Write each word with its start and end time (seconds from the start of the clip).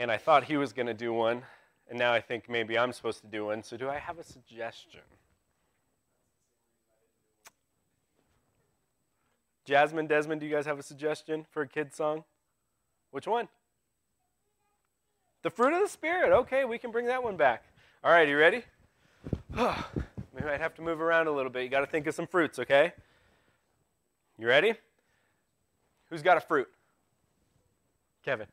and 0.00 0.10
I 0.10 0.16
thought 0.16 0.44
he 0.44 0.56
was 0.56 0.72
going 0.72 0.86
to 0.86 0.94
do 0.94 1.12
one, 1.12 1.42
and 1.86 1.98
now 1.98 2.10
I 2.14 2.22
think 2.22 2.48
maybe 2.48 2.78
I'm 2.78 2.90
supposed 2.90 3.20
to 3.20 3.26
do 3.26 3.44
one. 3.44 3.62
So, 3.62 3.76
do 3.76 3.90
I 3.90 3.98
have 3.98 4.18
a 4.18 4.24
suggestion? 4.24 5.02
Jasmine, 9.66 10.06
Desmond, 10.06 10.40
do 10.40 10.46
you 10.46 10.54
guys 10.54 10.64
have 10.64 10.78
a 10.78 10.82
suggestion 10.82 11.44
for 11.50 11.62
a 11.62 11.68
kid's 11.68 11.96
song? 11.96 12.24
Which 13.10 13.26
one? 13.26 13.48
The 15.42 15.50
fruit 15.50 15.74
of 15.74 15.82
the 15.82 15.88
Spirit. 15.88 16.32
Okay, 16.32 16.64
we 16.64 16.78
can 16.78 16.90
bring 16.90 17.04
that 17.06 17.22
one 17.22 17.36
back. 17.36 17.64
All 18.02 18.10
right, 18.10 18.26
you 18.26 18.38
ready? 18.38 18.64
we 19.54 20.42
might 20.42 20.60
have 20.60 20.74
to 20.76 20.82
move 20.82 21.02
around 21.02 21.26
a 21.26 21.30
little 21.30 21.52
bit. 21.52 21.62
You 21.64 21.68
got 21.68 21.80
to 21.80 21.86
think 21.86 22.06
of 22.06 22.14
some 22.14 22.26
fruits, 22.26 22.58
okay? 22.58 22.94
You 24.38 24.48
ready? 24.48 24.72
Who's 26.08 26.22
got 26.22 26.38
a 26.38 26.40
fruit? 26.40 26.68
Kevin. 28.24 28.46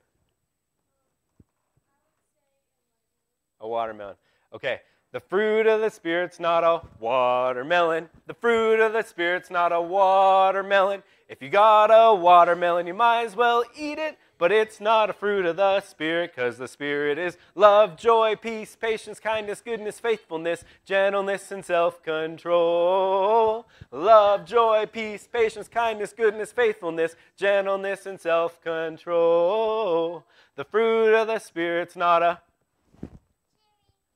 A 3.60 3.68
watermelon. 3.68 4.16
Okay. 4.54 4.82
The 5.14 5.22
fruit 5.22 5.68
of 5.68 5.80
the 5.80 5.90
Spirit's 5.90 6.38
not 6.38 6.66
a 6.66 6.82
watermelon. 7.00 8.10
The 8.26 8.34
fruit 8.34 8.82
of 8.82 8.92
the 8.92 9.04
Spirit's 9.04 9.50
not 9.50 9.72
a 9.72 9.82
watermelon. 9.82 11.02
If 11.30 11.42
you 11.42 11.50
got 11.50 11.86
a 11.86 12.14
watermelon, 12.14 12.88
you 12.88 12.94
might 12.94 13.24
as 13.24 13.36
well 13.36 13.64
eat 13.76 14.00
it. 14.00 14.18
But 14.38 14.52
it's 14.52 14.80
not 14.80 15.10
a 15.10 15.14
fruit 15.14 15.46
of 15.46 15.56
the 15.56 15.82
Spirit, 15.82 16.34
because 16.36 16.58
the 16.58 16.68
Spirit 16.68 17.18
is 17.18 17.38
love, 17.56 17.98
joy, 17.98 18.36
peace, 18.36 18.76
patience, 18.76 19.20
kindness, 19.20 19.62
goodness, 19.62 20.00
faithfulness, 20.00 20.64
gentleness, 20.86 21.52
and 21.52 21.66
self 21.66 22.04
control. 22.04 23.66
Love, 23.92 24.46
joy, 24.46 24.86
peace, 24.92 25.28
patience, 25.32 25.68
kindness, 25.68 26.14
goodness, 26.14 26.52
faithfulness, 26.52 27.16
gentleness, 27.36 28.06
and 28.06 28.20
self 28.20 28.62
control. 28.62 30.24
The 30.56 30.66
fruit 30.66 31.16
of 31.16 31.28
the 31.28 31.40
Spirit's 31.40 31.96
not 31.96 32.22
a 32.22 32.42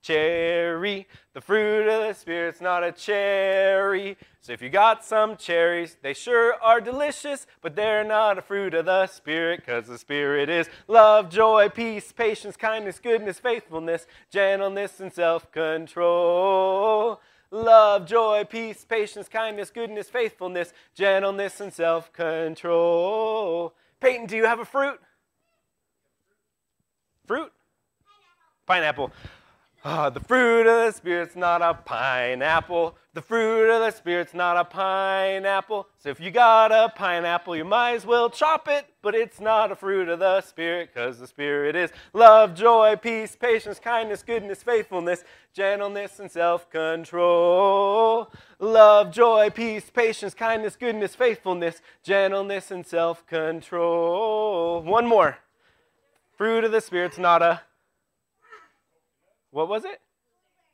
cherry. 0.02 1.08
The 1.34 1.42
fruit 1.42 1.88
of 1.88 2.08
the 2.08 2.14
Spirit's 2.14 2.62
not 2.62 2.84
a 2.84 2.92
cherry. 2.92 4.18
So 4.42 4.54
if 4.54 4.62
you 4.62 4.70
got 4.70 5.06
some 5.06 5.38
cherries, 5.38 5.98
they 6.02 6.14
sure 6.14 6.56
are 6.62 6.82
delicious, 6.82 7.46
but 7.62 7.76
they're 7.76 8.04
not 8.04 8.38
a 8.38 8.42
fruit 8.42 8.74
of 8.74 8.86
the 8.86 9.08
Spirit, 9.08 9.62
because 9.62 9.88
the 9.88 9.98
Spirit 9.98 10.50
is 10.50 10.70
love, 10.88 11.30
joy, 11.30 11.70
peace, 11.70 12.12
patience, 12.12 12.58
kindness, 12.58 13.00
goodness, 13.00 13.40
faithfulness, 13.40 14.08
gentleness, 14.32 15.00
and 15.00 15.14
self 15.14 15.52
control. 15.52 17.22
Love, 17.52 18.08
joy, 18.08 18.46
peace, 18.50 18.86
patience, 18.86 19.28
kindness, 19.28 19.70
goodness, 19.70 20.10
faithfulness, 20.10 20.74
gentleness, 20.96 21.60
and 21.60 21.72
self 21.72 22.12
control. 22.14 23.74
Peyton, 24.00 24.26
do 24.26 24.36
you 24.36 24.46
have 24.46 24.60
a 24.60 24.66
fruit? 24.66 25.00
Fruit? 27.28 27.52
Pineapple. 28.66 29.12
Oh, 29.84 30.12
the 30.12 30.20
fruit 30.20 30.68
of 30.68 30.86
the 30.86 30.92
Spirit's 30.96 31.36
not 31.36 31.64
a 31.64 31.74
pineapple. 31.74 32.96
The 33.16 33.22
fruit 33.22 33.68
of 33.68 33.82
the 33.82 33.90
Spirit's 33.90 34.36
not 34.36 34.56
a 34.56 34.64
pineapple. 34.64 35.88
So 35.98 36.10
if 36.10 36.20
you 36.20 36.30
got 36.30 36.72
a 36.72 36.94
pineapple, 36.96 37.56
you 37.56 37.66
might 37.66 37.96
as 37.96 38.06
well 38.06 38.30
chop 38.30 38.68
it. 38.68 38.86
But 39.02 39.16
it's 39.16 39.40
not 39.40 39.72
a 39.72 39.76
fruit 39.76 40.08
of 40.08 40.20
the 40.20 40.42
Spirit, 40.42 40.92
because 40.94 41.18
the 41.18 41.26
Spirit 41.26 41.76
is 41.76 41.90
love, 42.14 42.54
joy, 42.54 42.96
peace, 42.96 43.36
patience, 43.36 43.80
kindness, 43.80 44.22
goodness, 44.22 44.62
faithfulness, 44.62 45.24
gentleness, 45.52 46.20
and 46.20 46.30
self 46.30 46.70
control. 46.70 48.32
Love, 48.60 49.12
joy, 49.12 49.50
peace, 49.50 49.90
patience, 49.90 50.36
kindness, 50.36 50.76
goodness, 50.76 51.16
faithfulness, 51.16 51.82
gentleness, 52.04 52.70
and 52.70 52.86
self 52.86 53.26
control. 53.26 54.84
One 54.84 55.08
more. 55.08 55.40
Fruit 56.38 56.66
of 56.66 56.72
the 56.72 56.82
Spirit's 56.82 57.18
not 57.18 57.42
a 57.42 57.62
what 59.52 59.70
was 59.70 59.86
it? 59.86 60.02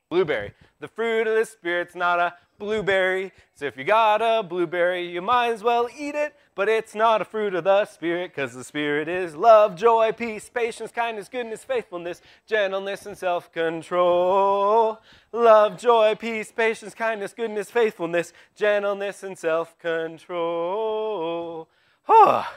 Blueberry. 0.09 0.53
The 0.79 0.87
fruit 0.87 1.27
of 1.27 1.35
the 1.35 1.45
Spirit's 1.45 1.95
not 1.95 2.19
a 2.19 2.33
blueberry. 2.57 3.33
So 3.55 3.65
if 3.65 3.77
you 3.77 3.83
got 3.83 4.21
a 4.21 4.41
blueberry, 4.41 5.09
you 5.09 5.21
might 5.21 5.49
as 5.49 5.63
well 5.63 5.89
eat 5.97 6.15
it. 6.15 6.33
But 6.55 6.69
it's 6.69 6.95
not 6.95 7.21
a 7.21 7.25
fruit 7.25 7.53
of 7.53 7.65
the 7.65 7.85
Spirit, 7.85 8.31
because 8.33 8.53
the 8.53 8.63
Spirit 8.63 9.07
is 9.07 9.35
love, 9.35 9.75
joy, 9.75 10.11
peace, 10.11 10.49
patience, 10.49 10.91
kindness, 10.91 11.29
goodness, 11.29 11.63
faithfulness, 11.63 12.21
gentleness, 12.47 13.05
and 13.05 13.17
self 13.17 13.51
control. 13.51 14.99
Love, 15.31 15.77
joy, 15.77 16.15
peace, 16.15 16.51
patience, 16.51 16.95
kindness, 16.95 17.33
goodness, 17.33 17.69
faithfulness, 17.69 18.33
gentleness, 18.55 19.21
and 19.21 19.37
self 19.37 19.77
control. 19.77 21.67
Oh, 22.07 22.47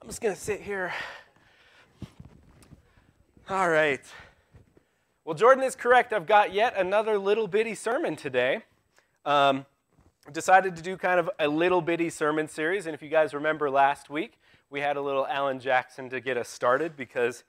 I'm 0.00 0.08
just 0.08 0.20
going 0.20 0.34
to 0.34 0.40
sit 0.40 0.60
here. 0.60 0.92
All 3.48 3.70
right. 3.70 4.02
Well, 5.24 5.36
Jordan 5.36 5.62
is 5.62 5.76
correct. 5.76 6.12
I've 6.12 6.26
got 6.26 6.52
yet 6.52 6.76
another 6.76 7.16
little 7.16 7.46
bitty 7.46 7.76
sermon 7.76 8.16
today. 8.16 8.62
Um, 9.24 9.66
decided 10.32 10.74
to 10.74 10.82
do 10.82 10.96
kind 10.96 11.20
of 11.20 11.30
a 11.38 11.46
little 11.46 11.80
bitty 11.80 12.10
sermon 12.10 12.48
series. 12.48 12.86
And 12.86 12.94
if 12.94 13.02
you 13.02 13.08
guys 13.08 13.32
remember 13.32 13.70
last 13.70 14.10
week, 14.10 14.32
we 14.68 14.80
had 14.80 14.96
a 14.96 15.00
little 15.00 15.24
Alan 15.28 15.60
Jackson 15.60 16.10
to 16.10 16.20
get 16.20 16.36
us 16.36 16.48
started 16.48 16.96
because 16.96 17.44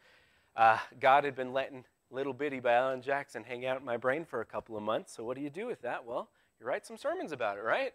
uh, 0.56 0.78
God 1.00 1.24
had 1.24 1.36
been 1.36 1.52
letting 1.52 1.84
Little 2.12 2.34
Bitty 2.34 2.60
by 2.60 2.74
Alan 2.74 3.02
Jackson 3.02 3.44
hang 3.44 3.66
out 3.66 3.80
in 3.80 3.86
my 3.86 3.98
brain 3.98 4.24
for 4.24 4.42
a 4.42 4.46
couple 4.46 4.78
of 4.78 4.84
months. 4.84 5.12
So, 5.12 5.24
what 5.24 5.36
do 5.36 5.42
you 5.42 5.50
do 5.50 5.66
with 5.66 5.82
that? 5.82 6.06
Well, 6.06 6.30
you 6.60 6.68
write 6.68 6.86
some 6.86 6.96
sermons 6.96 7.32
about 7.32 7.58
it, 7.58 7.64
right? 7.64 7.94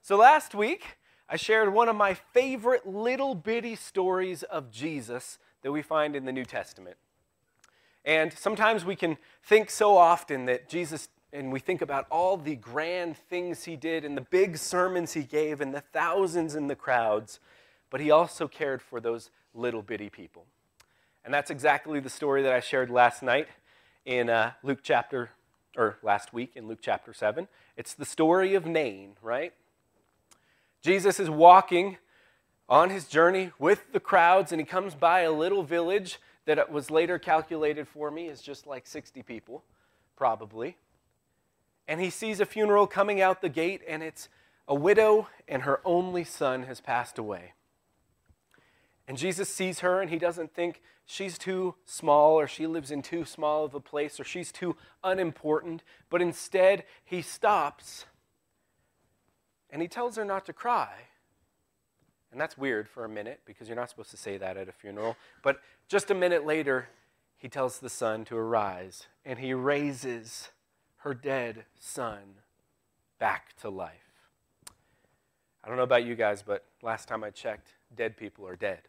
So, 0.00 0.16
last 0.16 0.52
week, 0.52 0.98
I 1.28 1.36
shared 1.36 1.72
one 1.72 1.88
of 1.88 1.94
my 1.94 2.14
favorite 2.14 2.88
little 2.88 3.36
bitty 3.36 3.76
stories 3.76 4.42
of 4.42 4.72
Jesus 4.72 5.38
that 5.62 5.70
we 5.70 5.80
find 5.80 6.16
in 6.16 6.24
the 6.24 6.32
New 6.32 6.44
Testament. 6.44 6.96
And 8.04 8.32
sometimes 8.32 8.84
we 8.84 8.96
can 8.96 9.16
think 9.44 9.70
so 9.70 9.96
often 9.96 10.46
that 10.46 10.68
Jesus, 10.68 11.08
and 11.32 11.52
we 11.52 11.60
think 11.60 11.82
about 11.82 12.06
all 12.10 12.36
the 12.36 12.56
grand 12.56 13.16
things 13.16 13.64
he 13.64 13.76
did 13.76 14.04
and 14.04 14.16
the 14.16 14.22
big 14.22 14.56
sermons 14.56 15.12
he 15.12 15.22
gave 15.22 15.60
and 15.60 15.72
the 15.72 15.80
thousands 15.80 16.54
in 16.54 16.66
the 16.66 16.74
crowds, 16.74 17.38
but 17.90 18.00
he 18.00 18.10
also 18.10 18.48
cared 18.48 18.82
for 18.82 19.00
those 19.00 19.30
little 19.54 19.82
bitty 19.82 20.08
people. 20.08 20.46
And 21.24 21.32
that's 21.32 21.50
exactly 21.50 22.00
the 22.00 22.10
story 22.10 22.42
that 22.42 22.52
I 22.52 22.60
shared 22.60 22.90
last 22.90 23.22
night 23.22 23.48
in 24.04 24.28
uh, 24.28 24.52
Luke 24.64 24.80
chapter, 24.82 25.30
or 25.76 25.96
last 26.02 26.32
week 26.32 26.52
in 26.56 26.66
Luke 26.66 26.80
chapter 26.82 27.12
7. 27.12 27.46
It's 27.76 27.94
the 27.94 28.04
story 28.04 28.54
of 28.54 28.66
Nain, 28.66 29.12
right? 29.22 29.52
Jesus 30.82 31.20
is 31.20 31.30
walking 31.30 31.98
on 32.68 32.90
his 32.90 33.06
journey 33.06 33.52
with 33.58 33.92
the 33.92 34.00
crowds, 34.00 34.50
and 34.50 34.60
he 34.60 34.64
comes 34.64 34.96
by 34.96 35.20
a 35.20 35.30
little 35.30 35.62
village 35.62 36.18
that 36.44 36.58
it 36.58 36.70
was 36.70 36.90
later 36.90 37.18
calculated 37.18 37.86
for 37.88 38.10
me 38.10 38.28
is 38.28 38.42
just 38.42 38.66
like 38.66 38.86
60 38.86 39.22
people, 39.22 39.64
probably. 40.16 40.76
And 41.88 42.00
he 42.00 42.10
sees 42.10 42.40
a 42.40 42.46
funeral 42.46 42.86
coming 42.86 43.20
out 43.20 43.42
the 43.42 43.48
gate, 43.48 43.82
and 43.88 44.02
it's 44.02 44.28
a 44.68 44.74
widow, 44.74 45.28
and 45.48 45.62
her 45.62 45.80
only 45.84 46.24
son 46.24 46.64
has 46.64 46.80
passed 46.80 47.18
away. 47.18 47.52
And 49.08 49.18
Jesus 49.18 49.48
sees 49.48 49.80
her, 49.80 50.00
and 50.00 50.10
he 50.10 50.18
doesn't 50.18 50.54
think 50.54 50.80
she's 51.04 51.36
too 51.36 51.74
small, 51.84 52.38
or 52.38 52.46
she 52.46 52.66
lives 52.66 52.90
in 52.90 53.02
too 53.02 53.24
small 53.24 53.64
of 53.64 53.74
a 53.74 53.80
place, 53.80 54.18
or 54.20 54.24
she's 54.24 54.52
too 54.52 54.76
unimportant, 55.02 55.82
but 56.08 56.22
instead 56.22 56.84
he 57.04 57.22
stops 57.22 58.06
and 59.72 59.80
he 59.80 59.88
tells 59.88 60.16
her 60.16 60.24
not 60.24 60.44
to 60.44 60.52
cry. 60.52 60.92
And 62.32 62.40
that's 62.40 62.56
weird 62.56 62.88
for 62.88 63.04
a 63.04 63.08
minute 63.08 63.40
because 63.44 63.68
you're 63.68 63.76
not 63.76 63.90
supposed 63.90 64.10
to 64.10 64.16
say 64.16 64.38
that 64.38 64.56
at 64.56 64.68
a 64.68 64.72
funeral. 64.72 65.16
But 65.42 65.60
just 65.86 66.10
a 66.10 66.14
minute 66.14 66.46
later, 66.46 66.88
he 67.36 67.48
tells 67.48 67.78
the 67.78 67.90
son 67.90 68.24
to 68.26 68.36
arise 68.36 69.06
and 69.24 69.38
he 69.38 69.52
raises 69.52 70.48
her 70.98 71.12
dead 71.12 71.66
son 71.78 72.20
back 73.18 73.54
to 73.60 73.68
life. 73.68 74.30
I 75.62 75.68
don't 75.68 75.76
know 75.76 75.82
about 75.82 76.04
you 76.04 76.14
guys, 76.14 76.42
but 76.42 76.64
last 76.82 77.06
time 77.06 77.22
I 77.22 77.30
checked, 77.30 77.74
dead 77.94 78.16
people 78.16 78.46
are 78.48 78.56
dead. 78.56 78.80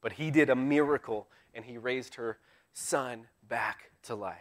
But 0.00 0.12
he 0.12 0.30
did 0.30 0.50
a 0.50 0.56
miracle 0.56 1.28
and 1.54 1.64
he 1.64 1.78
raised 1.78 2.16
her 2.16 2.38
son 2.72 3.26
back 3.48 3.90
to 4.02 4.14
life. 4.14 4.36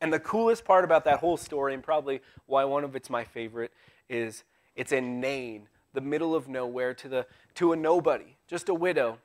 And 0.00 0.12
the 0.12 0.20
coolest 0.20 0.64
part 0.64 0.84
about 0.84 1.04
that 1.04 1.20
whole 1.20 1.36
story, 1.36 1.72
and 1.72 1.82
probably 1.82 2.20
why 2.46 2.64
one 2.64 2.84
of 2.84 2.94
it's 2.94 3.08
my 3.08 3.24
favorite, 3.24 3.72
is 4.08 4.44
it's 4.76 4.92
in 4.92 5.20
Nain, 5.20 5.68
the 5.94 6.02
middle 6.02 6.34
of 6.34 6.48
nowhere 6.48 6.92
to, 6.94 7.08
the, 7.08 7.26
to 7.54 7.72
a 7.72 7.76
nobody, 7.76 8.36
just 8.46 8.68
a 8.68 8.74
widow. 8.74 9.18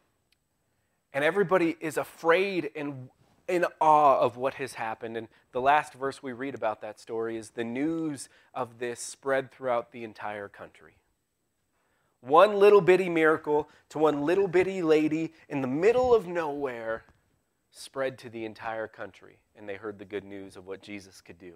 And 1.13 1.24
everybody 1.24 1.75
is 1.81 1.98
afraid 1.98 2.69
and 2.75 3.10
in 3.50 3.66
awe 3.81 4.19
of 4.19 4.38
what 4.38 4.54
has 4.54 4.75
happened. 4.75 5.18
And 5.18 5.27
the 5.51 5.60
last 5.60 5.94
verse 5.94 6.21
we 6.21 6.31
read 6.31 6.56
about 6.56 6.81
that 6.81 7.00
story 7.00 7.36
is 7.36 7.50
the 7.50 7.63
news 7.63 8.30
of 8.54 8.77
this 8.77 9.00
spread 9.00 9.51
throughout 9.51 9.92
the 9.92 10.04
entire 10.04 10.48
country. 10.48 10.94
One 12.21 12.60
little 12.60 12.81
bitty 12.81 13.10
miracle 13.10 13.68
to 13.89 13.98
one 13.98 14.22
little 14.22 14.48
bitty 14.48 14.81
lady 14.81 15.33
in 15.48 15.62
the 15.62 15.68
middle 15.68 16.13
of 16.13 16.27
nowhere 16.27 17.06
spread 17.72 18.18
to 18.19 18.30
the 18.30 18.45
entire 18.45 18.88
country, 18.88 19.38
and 19.56 19.68
they 19.68 19.75
heard 19.75 20.00
the 20.00 20.06
good 20.06 20.24
news 20.24 20.56
of 20.56 20.68
what 20.68 20.81
Jesus 20.81 21.22
could 21.22 21.39
do. 21.39 21.54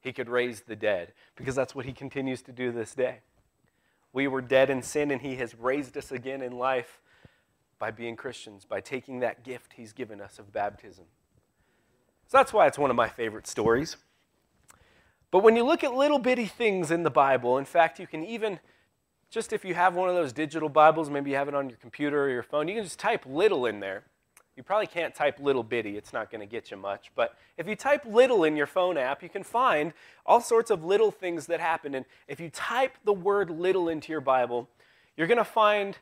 He 0.00 0.12
could 0.12 0.28
raise 0.28 0.62
the 0.62 0.76
dead, 0.76 1.12
because 1.36 1.54
that's 1.54 1.74
what 1.74 1.84
he 1.84 1.92
continues 1.92 2.42
to 2.42 2.52
do 2.52 2.72
this 2.72 2.94
day. 2.94 3.18
We 4.12 4.28
were 4.28 4.42
dead 4.42 4.70
in 4.70 4.82
sin, 4.82 5.10
and 5.10 5.20
He 5.20 5.36
has 5.36 5.54
raised 5.54 5.96
us 5.96 6.12
again 6.12 6.42
in 6.42 6.52
life 6.52 7.00
by 7.78 7.90
being 7.90 8.16
Christians, 8.16 8.64
by 8.64 8.80
taking 8.80 9.20
that 9.20 9.42
gift 9.42 9.74
He's 9.76 9.92
given 9.92 10.20
us 10.20 10.38
of 10.38 10.52
baptism. 10.52 11.04
So 12.26 12.38
that's 12.38 12.52
why 12.52 12.66
it's 12.66 12.78
one 12.78 12.90
of 12.90 12.96
my 12.96 13.08
favorite 13.08 13.46
stories. 13.46 13.96
But 15.30 15.40
when 15.42 15.56
you 15.56 15.64
look 15.64 15.82
at 15.82 15.94
little 15.94 16.18
bitty 16.18 16.46
things 16.46 16.90
in 16.90 17.02
the 17.02 17.10
Bible, 17.10 17.58
in 17.58 17.64
fact, 17.64 17.98
you 17.98 18.06
can 18.06 18.22
even, 18.24 18.60
just 19.30 19.52
if 19.52 19.64
you 19.64 19.74
have 19.74 19.94
one 19.94 20.08
of 20.08 20.14
those 20.14 20.32
digital 20.32 20.68
Bibles, 20.68 21.08
maybe 21.08 21.30
you 21.30 21.36
have 21.36 21.48
it 21.48 21.54
on 21.54 21.70
your 21.70 21.78
computer 21.78 22.22
or 22.24 22.28
your 22.28 22.42
phone, 22.42 22.68
you 22.68 22.74
can 22.74 22.84
just 22.84 22.98
type 22.98 23.24
little 23.26 23.64
in 23.64 23.80
there. 23.80 24.04
You 24.56 24.62
probably 24.62 24.86
can't 24.86 25.14
type 25.14 25.40
little 25.40 25.62
bitty, 25.62 25.96
it's 25.96 26.12
not 26.12 26.30
going 26.30 26.40
to 26.40 26.46
get 26.46 26.70
you 26.70 26.76
much. 26.76 27.10
But 27.14 27.36
if 27.56 27.66
you 27.66 27.74
type 27.74 28.04
little 28.04 28.44
in 28.44 28.54
your 28.54 28.66
phone 28.66 28.98
app, 28.98 29.22
you 29.22 29.28
can 29.28 29.42
find 29.42 29.94
all 30.26 30.40
sorts 30.40 30.70
of 30.70 30.84
little 30.84 31.10
things 31.10 31.46
that 31.46 31.60
happen. 31.60 31.94
And 31.94 32.04
if 32.28 32.38
you 32.38 32.50
type 32.50 32.98
the 33.04 33.14
word 33.14 33.48
little 33.48 33.88
into 33.88 34.12
your 34.12 34.20
Bible, 34.20 34.68
you're 35.16 35.26
going 35.26 35.38
to 35.38 35.44
find 35.44 35.96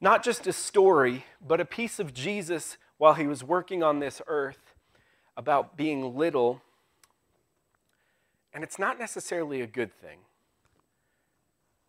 not 0.00 0.24
just 0.24 0.46
a 0.46 0.52
story, 0.52 1.26
but 1.46 1.60
a 1.60 1.64
piece 1.66 1.98
of 1.98 2.14
Jesus 2.14 2.78
while 2.96 3.14
he 3.14 3.26
was 3.26 3.44
working 3.44 3.82
on 3.82 3.98
this 3.98 4.22
earth 4.26 4.74
about 5.36 5.76
being 5.76 6.16
little, 6.16 6.62
and 8.52 8.64
it's 8.64 8.78
not 8.78 8.98
necessarily 8.98 9.60
a 9.60 9.66
good 9.66 9.92
thing. 9.92 10.18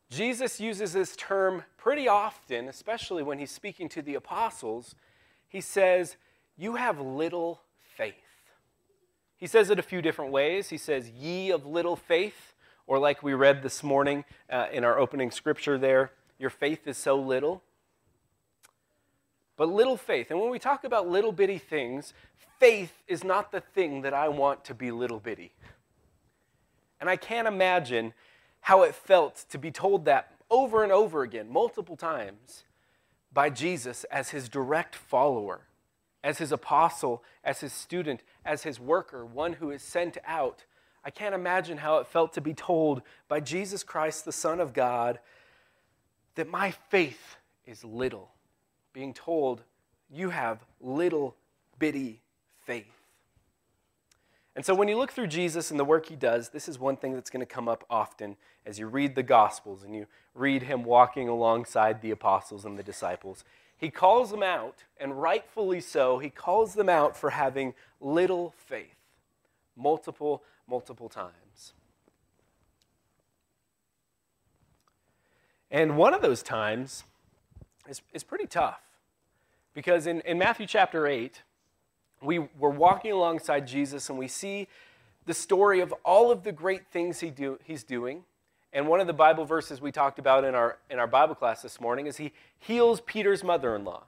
Jesus 0.09 0.59
uses 0.59 0.91
this 0.93 1.15
term 1.15 1.63
pretty 1.77 2.07
often, 2.07 2.67
especially 2.67 3.23
when 3.23 3.39
he's 3.39 3.51
speaking 3.51 3.87
to 3.89 4.01
the 4.01 4.15
apostles. 4.15 4.95
He 5.51 5.59
says, 5.59 6.15
You 6.57 6.77
have 6.77 6.99
little 7.01 7.59
faith. 7.97 8.15
He 9.35 9.47
says 9.47 9.69
it 9.69 9.77
a 9.77 9.83
few 9.83 10.01
different 10.01 10.31
ways. 10.31 10.69
He 10.69 10.77
says, 10.77 11.09
Ye 11.09 11.51
of 11.51 11.65
little 11.65 11.97
faith, 11.97 12.53
or 12.87 12.97
like 12.97 13.21
we 13.21 13.33
read 13.33 13.61
this 13.61 13.83
morning 13.83 14.23
uh, 14.49 14.67
in 14.71 14.85
our 14.85 14.97
opening 14.97 15.29
scripture 15.29 15.77
there, 15.77 16.11
Your 16.39 16.49
faith 16.49 16.87
is 16.87 16.97
so 16.97 17.19
little. 17.19 17.63
But 19.57 19.67
little 19.67 19.97
faith, 19.97 20.31
and 20.31 20.39
when 20.39 20.49
we 20.49 20.57
talk 20.57 20.85
about 20.85 21.09
little 21.09 21.33
bitty 21.33 21.57
things, 21.57 22.13
faith 22.59 23.03
is 23.09 23.25
not 23.25 23.51
the 23.51 23.59
thing 23.59 24.03
that 24.03 24.13
I 24.13 24.29
want 24.29 24.63
to 24.65 24.73
be 24.73 24.89
little 24.89 25.19
bitty. 25.19 25.51
And 27.01 27.09
I 27.09 27.17
can't 27.17 27.47
imagine 27.47 28.13
how 28.61 28.83
it 28.83 28.95
felt 28.95 29.43
to 29.49 29.57
be 29.57 29.69
told 29.69 30.05
that 30.05 30.31
over 30.49 30.81
and 30.83 30.93
over 30.93 31.23
again, 31.23 31.51
multiple 31.51 31.97
times, 31.97 32.63
by 33.33 33.49
Jesus 33.49 34.03
as 34.05 34.29
his 34.29 34.49
direct 34.49 34.95
follower, 34.95 35.61
as 36.23 36.37
his 36.37 36.51
apostle, 36.51 37.23
as 37.43 37.61
his 37.61 37.73
student, 37.73 38.21
as 38.45 38.63
his 38.63 38.79
worker, 38.79 39.25
one 39.25 39.53
who 39.53 39.71
is 39.71 39.81
sent 39.81 40.17
out. 40.25 40.65
I 41.03 41.09
can't 41.09 41.33
imagine 41.35 41.77
how 41.77 41.97
it 41.97 42.07
felt 42.07 42.33
to 42.33 42.41
be 42.41 42.53
told 42.53 43.01
by 43.27 43.39
Jesus 43.39 43.83
Christ, 43.83 44.25
the 44.25 44.31
Son 44.31 44.59
of 44.59 44.73
God, 44.73 45.19
that 46.35 46.47
my 46.47 46.71
faith 46.89 47.37
is 47.65 47.83
little. 47.83 48.29
Being 48.93 49.13
told, 49.13 49.63
you 50.09 50.29
have 50.29 50.59
little 50.79 51.35
bitty 51.79 52.21
faith. 52.65 53.00
And 54.55 54.65
so 54.65 54.75
when 54.75 54.87
you 54.87 54.97
look 54.97 55.11
through 55.11 55.27
Jesus 55.27 55.71
and 55.71 55.79
the 55.79 55.85
work 55.85 56.07
he 56.07 56.15
does, 56.15 56.49
this 56.49 56.67
is 56.67 56.77
one 56.77 56.97
thing 56.97 57.13
that's 57.13 57.29
going 57.29 57.45
to 57.45 57.51
come 57.51 57.69
up 57.69 57.85
often 57.89 58.35
as 58.65 58.77
you 58.77 58.87
read 58.87 59.15
the 59.15 59.23
Gospels 59.23 59.83
and 59.83 59.95
you 59.95 60.07
read 60.35 60.63
him 60.63 60.83
walking 60.83 61.29
alongside 61.29 62.01
the 62.01 62.11
apostles 62.11 62.65
and 62.65 62.77
the 62.77 62.83
disciples. 62.83 63.45
He 63.77 63.89
calls 63.89 64.29
them 64.29 64.43
out, 64.43 64.83
and 64.99 65.19
rightfully 65.21 65.81
so, 65.81 66.19
he 66.19 66.29
calls 66.29 66.75
them 66.75 66.89
out 66.89 67.17
for 67.17 67.31
having 67.31 67.73
little 67.99 68.53
faith 68.57 68.95
multiple, 69.75 70.43
multiple 70.67 71.09
times. 71.09 71.73
And 75.71 75.97
one 75.97 76.13
of 76.13 76.21
those 76.21 76.43
times 76.43 77.05
is, 77.87 78.01
is 78.13 78.23
pretty 78.23 78.45
tough 78.45 78.81
because 79.73 80.05
in, 80.05 80.21
in 80.21 80.37
Matthew 80.37 80.67
chapter 80.67 81.07
8, 81.07 81.41
we 82.21 82.39
were 82.59 82.69
walking 82.69 83.11
alongside 83.11 83.67
Jesus 83.67 84.09
and 84.09 84.17
we 84.17 84.27
see 84.27 84.67
the 85.25 85.33
story 85.33 85.81
of 85.81 85.93
all 86.03 86.31
of 86.31 86.43
the 86.43 86.51
great 86.51 86.87
things 86.87 87.19
he 87.19 87.29
do, 87.29 87.59
he's 87.63 87.83
doing. 87.83 88.23
And 88.73 88.87
one 88.87 89.01
of 89.01 89.07
the 89.07 89.13
Bible 89.13 89.45
verses 89.45 89.81
we 89.81 89.91
talked 89.91 90.17
about 90.17 90.43
in 90.45 90.55
our, 90.55 90.77
in 90.89 90.97
our 90.97 91.07
Bible 91.07 91.35
class 91.35 91.61
this 91.61 91.81
morning 91.81 92.07
is 92.07 92.17
he 92.17 92.31
heals 92.57 93.01
Peter's 93.01 93.43
mother 93.43 93.75
in 93.75 93.83
law. 93.83 94.03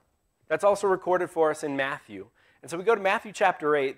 That's 0.48 0.64
also 0.64 0.88
recorded 0.88 1.30
for 1.30 1.50
us 1.52 1.64
in 1.64 1.76
Matthew. 1.76 2.28
And 2.62 2.72
so 2.72 2.78
we 2.78 2.84
go 2.84 2.96
to 2.96 3.02
Matthew 3.02 3.32
chapter 3.32 3.76
8. 3.76 3.98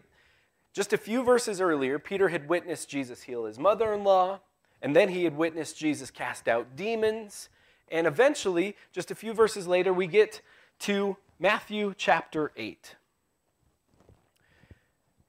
Just 0.73 0.91
a 0.91 0.97
few 0.97 1.23
verses 1.23 1.61
earlier, 1.61 1.99
Peter 1.99 2.29
had 2.29 2.49
witnessed 2.49 2.89
Jesus 2.89 3.23
heal 3.23 3.45
his 3.45 3.59
mother 3.59 3.93
in 3.93 4.03
law, 4.03 4.39
and 4.81 4.95
then 4.95 5.09
he 5.09 5.23
had 5.23 5.37
witnessed 5.37 5.77
Jesus 5.77 6.11
cast 6.11 6.47
out 6.47 6.75
demons. 6.75 7.49
And 7.89 8.07
eventually, 8.07 8.75
just 8.91 9.11
a 9.11 9.15
few 9.15 9.33
verses 9.33 9.67
later, 9.67 9.93
we 9.93 10.07
get 10.07 10.41
to 10.79 11.15
Matthew 11.39 11.93
chapter 11.95 12.51
8 12.57 12.95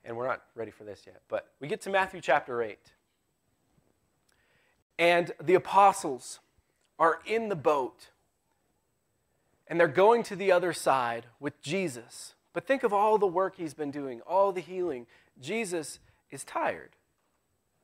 and 0.06 0.17
we're 0.17 0.26
not 0.26 0.43
ready 0.55 0.70
for 0.70 0.85
this 0.85 1.03
yet, 1.05 1.20
but 1.29 1.49
we 1.61 1.67
get 1.67 1.81
to 1.82 1.91
Matthew 1.91 2.20
chapter 2.20 2.62
8. 2.62 2.79
And 4.99 5.32
the 5.43 5.55
apostles 5.55 6.38
are 6.99 7.19
in 7.26 7.49
the 7.49 7.56
boat, 7.56 8.08
and 9.67 9.79
they're 9.79 9.88
going 9.88 10.23
to 10.23 10.37
the 10.37 10.53
other 10.53 10.73
side 10.73 11.26
with 11.41 11.61
Jesus. 11.61 12.35
But 12.55 12.67
think 12.67 12.85
of 12.85 12.93
all 12.93 13.19
the 13.19 13.26
work 13.26 13.56
he's 13.56 13.75
been 13.75 13.91
doing, 13.91 14.20
all 14.23 14.53
the 14.53 14.61
healing. 14.61 15.06
Jesus 15.38 15.99
is 16.31 16.44
tired, 16.44 16.93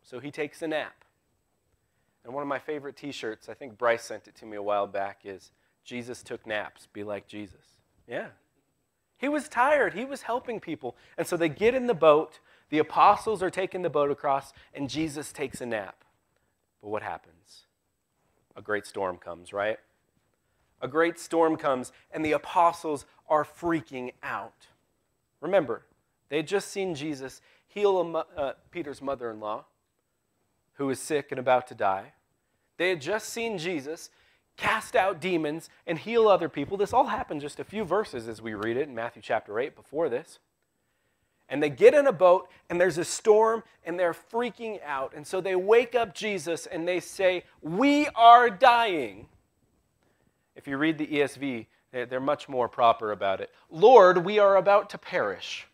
so 0.02 0.20
he 0.20 0.30
takes 0.30 0.62
a 0.62 0.68
nap. 0.68 1.04
And 2.24 2.32
one 2.32 2.42
of 2.42 2.48
my 2.48 2.60
favorite 2.60 2.96
t 2.96 3.10
shirts, 3.10 3.48
I 3.48 3.54
think 3.54 3.76
Bryce 3.76 4.04
sent 4.04 4.28
it 4.28 4.36
to 4.36 4.46
me 4.46 4.56
a 4.56 4.62
while 4.62 4.86
back, 4.86 5.22
is 5.24 5.50
Jesus 5.84 6.22
took 6.22 6.46
naps, 6.46 6.86
be 6.92 7.02
like 7.02 7.26
Jesus. 7.26 7.76
Yeah, 8.06 8.28
he 9.22 9.28
was 9.28 9.48
tired. 9.48 9.94
He 9.94 10.04
was 10.04 10.22
helping 10.22 10.58
people. 10.58 10.96
And 11.16 11.24
so 11.24 11.36
they 11.36 11.48
get 11.48 11.76
in 11.76 11.86
the 11.86 11.94
boat. 11.94 12.40
The 12.70 12.78
apostles 12.78 13.40
are 13.40 13.50
taking 13.50 13.82
the 13.82 13.88
boat 13.88 14.10
across, 14.10 14.52
and 14.74 14.90
Jesus 14.90 15.32
takes 15.32 15.60
a 15.60 15.66
nap. 15.66 16.04
But 16.82 16.88
what 16.88 17.04
happens? 17.04 17.66
A 18.56 18.62
great 18.62 18.84
storm 18.84 19.18
comes, 19.18 19.52
right? 19.52 19.78
A 20.80 20.88
great 20.88 21.20
storm 21.20 21.56
comes, 21.56 21.92
and 22.10 22.24
the 22.24 22.32
apostles 22.32 23.06
are 23.28 23.44
freaking 23.44 24.12
out. 24.24 24.66
Remember, 25.40 25.84
they 26.28 26.38
had 26.38 26.48
just 26.48 26.72
seen 26.72 26.96
Jesus 26.96 27.40
heal 27.68 28.24
uh, 28.36 28.52
Peter's 28.72 29.00
mother 29.00 29.30
in 29.30 29.38
law, 29.38 29.66
who 30.74 30.86
was 30.86 30.98
sick 30.98 31.30
and 31.30 31.38
about 31.38 31.68
to 31.68 31.76
die. 31.76 32.14
They 32.76 32.88
had 32.88 33.00
just 33.00 33.28
seen 33.28 33.56
Jesus 33.56 34.10
cast 34.56 34.94
out 34.94 35.20
demons, 35.20 35.70
and 35.86 35.98
heal 35.98 36.28
other 36.28 36.48
people. 36.48 36.76
This 36.76 36.92
all 36.92 37.06
happened 37.06 37.40
just 37.40 37.60
a 37.60 37.64
few 37.64 37.84
verses 37.84 38.28
as 38.28 38.40
we 38.42 38.54
read 38.54 38.76
it 38.76 38.88
in 38.88 38.94
Matthew 38.94 39.22
chapter 39.22 39.58
8 39.58 39.74
before 39.74 40.08
this. 40.08 40.38
And 41.48 41.62
they 41.62 41.70
get 41.70 41.92
in 41.94 42.06
a 42.06 42.12
boat, 42.12 42.48
and 42.70 42.80
there's 42.80 42.98
a 42.98 43.04
storm, 43.04 43.62
and 43.84 43.98
they're 43.98 44.14
freaking 44.14 44.82
out. 44.84 45.12
And 45.14 45.26
so 45.26 45.40
they 45.40 45.56
wake 45.56 45.94
up 45.94 46.14
Jesus 46.14 46.66
and 46.66 46.86
they 46.86 47.00
say, 47.00 47.44
We 47.60 48.08
are 48.14 48.48
dying. 48.48 49.26
If 50.54 50.66
you 50.66 50.76
read 50.76 50.98
the 50.98 51.06
ESV, 51.06 51.66
they're 51.92 52.20
much 52.20 52.48
more 52.48 52.68
proper 52.68 53.12
about 53.12 53.40
it. 53.40 53.50
Lord, 53.70 54.24
we 54.24 54.38
are 54.38 54.56
about 54.56 54.90
to 54.90 54.98
perish. 54.98 55.66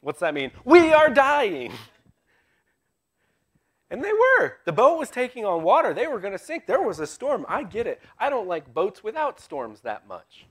What's 0.00 0.20
that 0.20 0.34
mean? 0.34 0.50
We 0.64 0.92
are 0.92 1.10
dying. 1.10 1.72
And 3.90 4.02
they 4.02 4.12
were. 4.12 4.54
The 4.64 4.72
boat 4.72 4.98
was 4.98 5.10
taking 5.10 5.44
on 5.44 5.62
water. 5.62 5.94
They 5.94 6.08
were 6.08 6.18
going 6.18 6.32
to 6.32 6.38
sink. 6.38 6.66
There 6.66 6.82
was 6.82 6.98
a 6.98 7.06
storm. 7.06 7.46
I 7.48 7.62
get 7.62 7.86
it. 7.86 8.02
I 8.18 8.28
don't 8.28 8.48
like 8.48 8.74
boats 8.74 9.04
without 9.04 9.38
storms 9.38 9.80
that 9.82 10.08
much. 10.08 10.46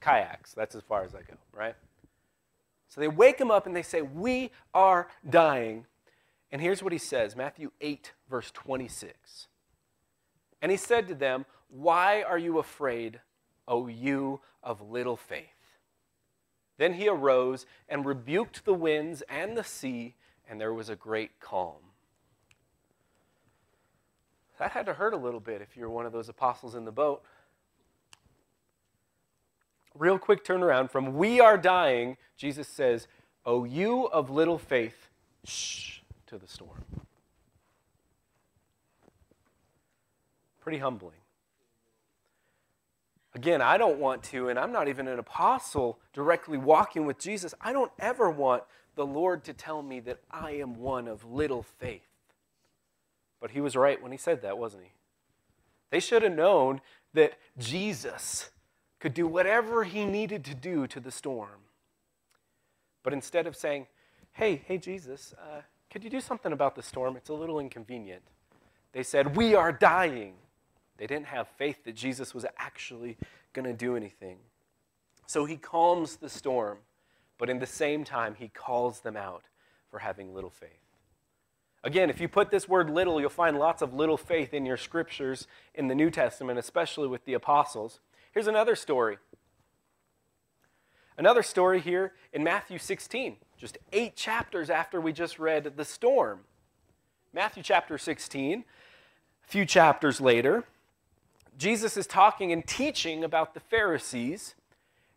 Kayaks, 0.00 0.52
that's 0.52 0.74
as 0.74 0.82
far 0.82 1.04
as 1.04 1.14
I 1.14 1.20
go, 1.20 1.34
right? 1.54 1.74
So 2.88 3.00
they 3.00 3.08
wake 3.08 3.40
him 3.40 3.50
up 3.50 3.66
and 3.66 3.74
they 3.74 3.82
say, 3.82 4.02
We 4.02 4.50
are 4.74 5.08
dying. 5.28 5.86
And 6.52 6.60
here's 6.60 6.82
what 6.82 6.92
he 6.92 6.98
says 6.98 7.36
Matthew 7.36 7.70
8, 7.80 8.12
verse 8.28 8.50
26. 8.50 9.48
And 10.60 10.70
he 10.70 10.76
said 10.76 11.08
to 11.08 11.14
them, 11.14 11.46
Why 11.68 12.22
are 12.22 12.38
you 12.38 12.58
afraid, 12.58 13.20
O 13.66 13.86
you 13.86 14.40
of 14.62 14.82
little 14.82 15.16
faith? 15.16 15.46
Then 16.76 16.94
he 16.94 17.08
arose 17.08 17.66
and 17.88 18.04
rebuked 18.04 18.64
the 18.64 18.74
winds 18.74 19.22
and 19.28 19.56
the 19.56 19.64
sea, 19.64 20.16
and 20.48 20.60
there 20.60 20.74
was 20.74 20.88
a 20.88 20.96
great 20.96 21.38
calm. 21.38 21.89
That 24.60 24.72
had 24.72 24.84
to 24.86 24.92
hurt 24.92 25.14
a 25.14 25.16
little 25.16 25.40
bit 25.40 25.62
if 25.62 25.74
you're 25.74 25.88
one 25.88 26.04
of 26.04 26.12
those 26.12 26.28
apostles 26.28 26.74
in 26.74 26.84
the 26.84 26.92
boat. 26.92 27.22
Real 29.94 30.18
quick 30.18 30.44
turnaround 30.44 30.90
from 30.90 31.14
we 31.16 31.40
are 31.40 31.56
dying, 31.56 32.18
Jesus 32.36 32.68
says, 32.68 33.08
O 33.46 33.64
you 33.64 34.04
of 34.04 34.28
little 34.28 34.58
faith, 34.58 35.08
shh 35.44 36.00
to 36.26 36.36
the 36.36 36.46
storm. 36.46 36.84
Pretty 40.60 40.78
humbling. 40.78 41.16
Again, 43.34 43.62
I 43.62 43.78
don't 43.78 43.98
want 43.98 44.22
to, 44.24 44.50
and 44.50 44.58
I'm 44.58 44.72
not 44.72 44.88
even 44.88 45.08
an 45.08 45.18
apostle 45.18 46.00
directly 46.12 46.58
walking 46.58 47.06
with 47.06 47.18
Jesus. 47.18 47.54
I 47.62 47.72
don't 47.72 47.92
ever 47.98 48.28
want 48.28 48.64
the 48.94 49.06
Lord 49.06 49.42
to 49.44 49.54
tell 49.54 49.80
me 49.80 50.00
that 50.00 50.18
I 50.30 50.50
am 50.50 50.74
one 50.74 51.08
of 51.08 51.24
little 51.24 51.62
faith. 51.62 52.09
But 53.40 53.52
he 53.52 53.60
was 53.60 53.76
right 53.76 54.02
when 54.02 54.12
he 54.12 54.18
said 54.18 54.42
that, 54.42 54.58
wasn't 54.58 54.84
he? 54.84 54.90
They 55.90 56.00
should 56.00 56.22
have 56.22 56.32
known 56.32 56.80
that 57.14 57.34
Jesus, 57.58 58.50
could 59.00 59.14
do 59.14 59.26
whatever 59.26 59.84
he 59.84 60.04
needed 60.04 60.44
to 60.44 60.54
do 60.54 60.86
to 60.86 61.00
the 61.00 61.10
storm. 61.10 61.64
But 63.02 63.14
instead 63.14 63.46
of 63.46 63.56
saying, 63.56 63.86
hey, 64.32 64.62
hey, 64.66 64.78
Jesus, 64.78 65.34
uh, 65.40 65.62
could 65.90 66.04
you 66.04 66.10
do 66.10 66.20
something 66.20 66.52
about 66.52 66.76
the 66.76 66.82
storm? 66.82 67.16
It's 67.16 67.30
a 67.30 67.34
little 67.34 67.58
inconvenient. 67.58 68.22
They 68.92 69.02
said, 69.02 69.36
We 69.36 69.54
are 69.54 69.72
dying. 69.72 70.34
They 70.98 71.06
didn't 71.06 71.26
have 71.26 71.48
faith 71.48 71.84
that 71.84 71.96
Jesus 71.96 72.34
was 72.34 72.44
actually 72.58 73.16
going 73.54 73.64
to 73.64 73.72
do 73.72 73.96
anything. 73.96 74.38
So 75.26 75.46
he 75.46 75.56
calms 75.56 76.16
the 76.16 76.28
storm, 76.28 76.78
but 77.38 77.48
in 77.48 77.58
the 77.58 77.66
same 77.66 78.04
time, 78.04 78.34
he 78.34 78.48
calls 78.48 79.00
them 79.00 79.16
out 79.16 79.44
for 79.90 80.00
having 80.00 80.34
little 80.34 80.50
faith. 80.50 80.89
Again, 81.82 82.10
if 82.10 82.20
you 82.20 82.28
put 82.28 82.50
this 82.50 82.68
word 82.68 82.90
little, 82.90 83.20
you'll 83.20 83.30
find 83.30 83.58
lots 83.58 83.80
of 83.80 83.94
little 83.94 84.18
faith 84.18 84.52
in 84.52 84.66
your 84.66 84.76
scriptures 84.76 85.46
in 85.74 85.88
the 85.88 85.94
New 85.94 86.10
Testament, 86.10 86.58
especially 86.58 87.08
with 87.08 87.24
the 87.24 87.32
apostles. 87.32 88.00
Here's 88.32 88.46
another 88.46 88.76
story. 88.76 89.16
Another 91.16 91.42
story 91.42 91.80
here 91.80 92.12
in 92.32 92.44
Matthew 92.44 92.78
16, 92.78 93.36
just 93.56 93.78
eight 93.92 94.16
chapters 94.16 94.70
after 94.70 95.00
we 95.00 95.12
just 95.12 95.38
read 95.38 95.76
the 95.76 95.84
storm. 95.84 96.40
Matthew 97.32 97.62
chapter 97.62 97.96
16, 97.96 98.64
a 99.44 99.50
few 99.50 99.64
chapters 99.64 100.20
later, 100.20 100.64
Jesus 101.56 101.96
is 101.96 102.06
talking 102.06 102.52
and 102.52 102.66
teaching 102.66 103.22
about 103.22 103.54
the 103.54 103.60
Pharisees, 103.60 104.54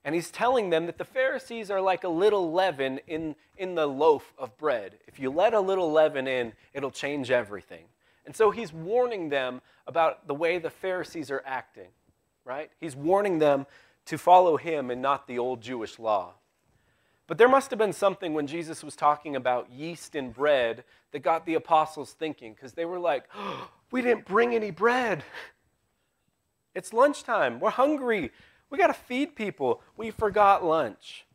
and 0.05 0.13
he's 0.13 0.29
telling 0.29 0.69
them 0.69 0.85
that 0.85 0.97
the 0.97 1.05
Pharisees 1.05 1.71
are 1.71 1.81
like 1.81 2.03
a 2.03 2.09
little 2.09 2.51
leaven 2.51 2.99
in, 3.07 3.35
in 3.57 3.75
the 3.75 3.87
loaf 3.87 4.33
of 4.37 4.57
bread. 4.57 4.97
If 5.07 5.19
you 5.19 5.29
let 5.29 5.53
a 5.53 5.59
little 5.59 5.91
leaven 5.91 6.27
in, 6.27 6.53
it'll 6.73 6.91
change 6.91 7.31
everything. 7.31 7.85
And 8.25 8.35
so 8.35 8.51
he's 8.51 8.73
warning 8.73 9.29
them 9.29 9.61
about 9.87 10.27
the 10.27 10.33
way 10.33 10.57
the 10.57 10.69
Pharisees 10.69 11.31
are 11.31 11.43
acting, 11.45 11.89
right? 12.45 12.69
He's 12.79 12.95
warning 12.95 13.39
them 13.39 13.65
to 14.05 14.17
follow 14.17 14.57
him 14.57 14.91
and 14.91 15.01
not 15.01 15.27
the 15.27 15.39
old 15.39 15.61
Jewish 15.61 15.99
law. 15.99 16.33
But 17.27 17.37
there 17.37 17.47
must 17.47 17.69
have 17.69 17.79
been 17.79 17.93
something 17.93 18.33
when 18.33 18.47
Jesus 18.47 18.83
was 18.83 18.95
talking 18.95 19.35
about 19.35 19.71
yeast 19.71 20.15
and 20.15 20.33
bread 20.33 20.83
that 21.11 21.19
got 21.19 21.45
the 21.45 21.53
apostles 21.53 22.11
thinking, 22.11 22.53
because 22.53 22.73
they 22.73 22.85
were 22.85 22.99
like, 22.99 23.25
oh, 23.35 23.69
We 23.93 24.01
didn't 24.01 24.25
bring 24.25 24.55
any 24.55 24.71
bread. 24.71 25.23
It's 26.73 26.93
lunchtime. 26.93 27.59
We're 27.59 27.69
hungry. 27.69 28.31
We 28.73 28.79
got 28.79 28.87
to 28.87 28.93
feed 28.95 29.35
people. 29.35 29.83
We 29.97 30.09
forgot 30.09 30.65
lunch. 30.65 31.27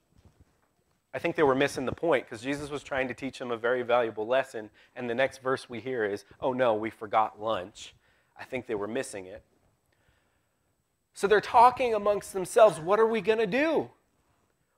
I 1.14 1.20
think 1.20 1.36
they 1.36 1.44
were 1.44 1.54
missing 1.54 1.86
the 1.86 1.92
point 1.92 2.24
because 2.24 2.42
Jesus 2.42 2.68
was 2.68 2.82
trying 2.82 3.06
to 3.06 3.14
teach 3.14 3.38
them 3.38 3.52
a 3.52 3.56
very 3.56 3.82
valuable 3.82 4.26
lesson. 4.26 4.70
And 4.96 5.08
the 5.08 5.14
next 5.14 5.38
verse 5.38 5.70
we 5.70 5.78
hear 5.78 6.04
is, 6.04 6.24
Oh 6.40 6.52
no, 6.52 6.74
we 6.74 6.90
forgot 6.90 7.40
lunch. 7.40 7.94
I 8.36 8.42
think 8.42 8.66
they 8.66 8.74
were 8.74 8.88
missing 8.88 9.26
it. 9.26 9.44
So 11.14 11.28
they're 11.28 11.40
talking 11.40 11.94
amongst 11.94 12.32
themselves 12.32 12.80
what 12.80 12.98
are 12.98 13.06
we 13.06 13.20
going 13.20 13.38
to 13.38 13.46
do? 13.46 13.88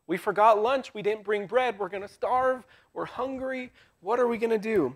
We 0.06 0.18
forgot 0.18 0.62
lunch. 0.62 0.92
We 0.92 1.00
didn't 1.00 1.24
bring 1.24 1.46
bread. 1.46 1.78
We're 1.78 1.88
going 1.88 2.06
to 2.06 2.12
starve. 2.12 2.66
We're 2.92 3.06
hungry. 3.06 3.72
What 4.02 4.20
are 4.20 4.28
we 4.28 4.36
going 4.36 4.50
to 4.50 4.58
do? 4.58 4.94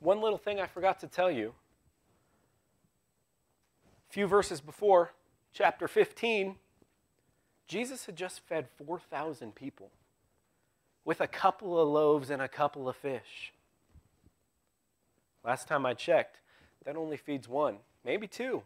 One 0.00 0.20
little 0.20 0.38
thing 0.38 0.58
I 0.58 0.66
forgot 0.66 0.98
to 1.00 1.06
tell 1.06 1.30
you 1.30 1.54
A 4.10 4.12
few 4.12 4.26
verses 4.26 4.60
before, 4.60 5.12
chapter 5.52 5.86
15, 5.86 6.56
Jesus 7.66 8.06
had 8.06 8.16
just 8.16 8.40
fed 8.40 8.68
4,000 8.84 9.54
people 9.54 9.90
with 11.04 11.20
a 11.20 11.26
couple 11.26 11.78
of 11.78 11.88
loaves 11.88 12.30
and 12.30 12.40
a 12.42 12.48
couple 12.48 12.88
of 12.88 12.96
fish. 12.96 13.52
Last 15.44 15.68
time 15.68 15.84
I 15.84 15.94
checked, 15.94 16.40
that 16.84 16.96
only 16.96 17.16
feeds 17.16 17.48
one, 17.48 17.76
maybe 18.04 18.26
two. 18.26 18.62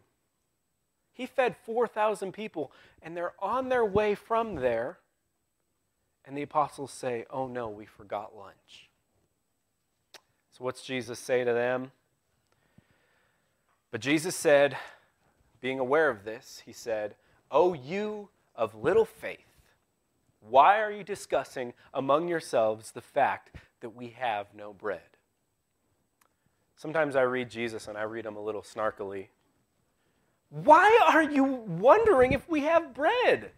He 1.13 1.27
fed 1.27 1.57
4,000 1.65 2.33
people, 2.33 2.71
and 3.03 3.17
they're 3.17 3.35
on 3.41 3.69
their 3.69 3.85
way 3.85 4.15
from 4.15 4.57
there, 4.57 4.99
and 6.25 6.37
the 6.37 6.43
apostles 6.43 6.93
say, 6.93 7.25
Oh 7.31 7.49
no, 7.49 7.69
we 7.69 7.87
forgot 7.87 8.37
lunch. 8.37 8.89
So, 10.53 10.65
what's 10.65 10.83
Jesus 10.83 11.19
say 11.19 11.45
to 11.45 11.53
them? 11.53 11.91
But 13.91 14.01
Jesus 14.01 14.37
said, 14.37 14.77
being 15.61 15.79
aware 15.79 16.09
of 16.09 16.25
this, 16.25 16.63
he 16.65 16.73
said, 16.73 17.17
Oh, 17.51 17.73
you 17.73 18.29
of 18.59 18.75
little 18.75 19.07
faith, 19.07 19.39
why 20.41 20.81
are 20.81 20.91
you 20.91 21.05
discussing 21.05 21.73
among 21.95 22.29
yourselves 22.29 22.91
the 22.91 23.01
fact 23.01 23.57
that 23.81 23.95
we 23.95 24.09
have 24.19 24.49
no 24.55 24.75
bread? 24.75 25.01
Sometimes 26.77 27.17
I 27.17 27.23
read 27.23 27.51
Jesus 27.51 27.89
and 27.89 27.97
I 27.97 28.03
read 28.03 28.27
him 28.27 28.37
a 28.37 28.43
little 28.43 28.63
snarkily. 28.63 29.29
Why 30.51 31.01
are 31.09 31.23
you 31.23 31.45
wondering 31.45 32.33
if 32.33 32.49
we 32.49 32.61
have 32.63 32.95
bread? 32.95 33.51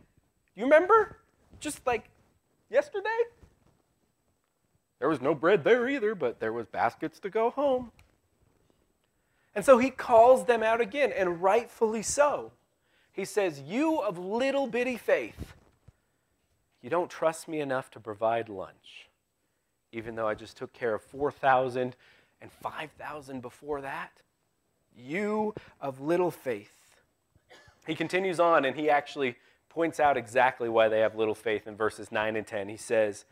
You 0.55 0.65
remember? 0.65 1.19
Just 1.61 1.87
like 1.87 2.09
yesterday? 2.71 3.09
There 4.99 5.09
was 5.09 5.21
no 5.21 5.35
bread 5.35 5.65
there 5.65 5.89
either, 5.89 6.15
but 6.15 6.41
there 6.41 6.53
was 6.53 6.67
baskets 6.67 7.19
to 7.21 7.31
go 7.31 7.51
home. 7.51 7.93
And 9.55 9.65
so 9.65 9.79
he 9.79 9.91
calls 9.91 10.47
them 10.47 10.63
out 10.63 10.81
again, 10.81 11.13
and 11.13 11.43
rightfully 11.43 12.03
so. 12.03 12.53
He 13.13 13.25
says, 13.25 13.61
You 13.61 13.99
of 13.99 14.19
little 14.19 14.67
bitty 14.67 14.97
faith, 14.97 15.55
you 16.83 16.91
don't 16.91 17.11
trust 17.11 17.49
me 17.49 17.61
enough 17.61 17.91
to 17.93 18.01
provide 18.01 18.49
lunch, 18.49 19.09
even 19.93 20.15
though 20.15 20.29
I 20.29 20.35
just 20.35 20.57
took 20.57 20.73
care 20.73 20.95
of 20.95 21.03
4,000 21.03 21.97
and 22.41 22.53
5,000 22.53 23.43
before 23.43 23.81
that. 23.81 24.13
You 24.97 25.55
of 25.81 26.01
little 26.01 26.31
faith. 26.31 26.73
He 27.87 27.95
continues 27.95 28.41
on, 28.41 28.65
and 28.65 28.77
he 28.77 28.91
actually 28.91 29.37
points 29.69 30.01
out 30.01 30.17
exactly 30.17 30.69
why 30.69 30.89
they 30.89 31.01
have 31.01 31.15
little 31.15 31.35
faith 31.35 31.67
in 31.67 31.77
verses 31.77 32.11
9 32.11 32.37
and 32.37 32.47
10. 32.47 32.69
He 32.69 32.77
says, 32.77 33.25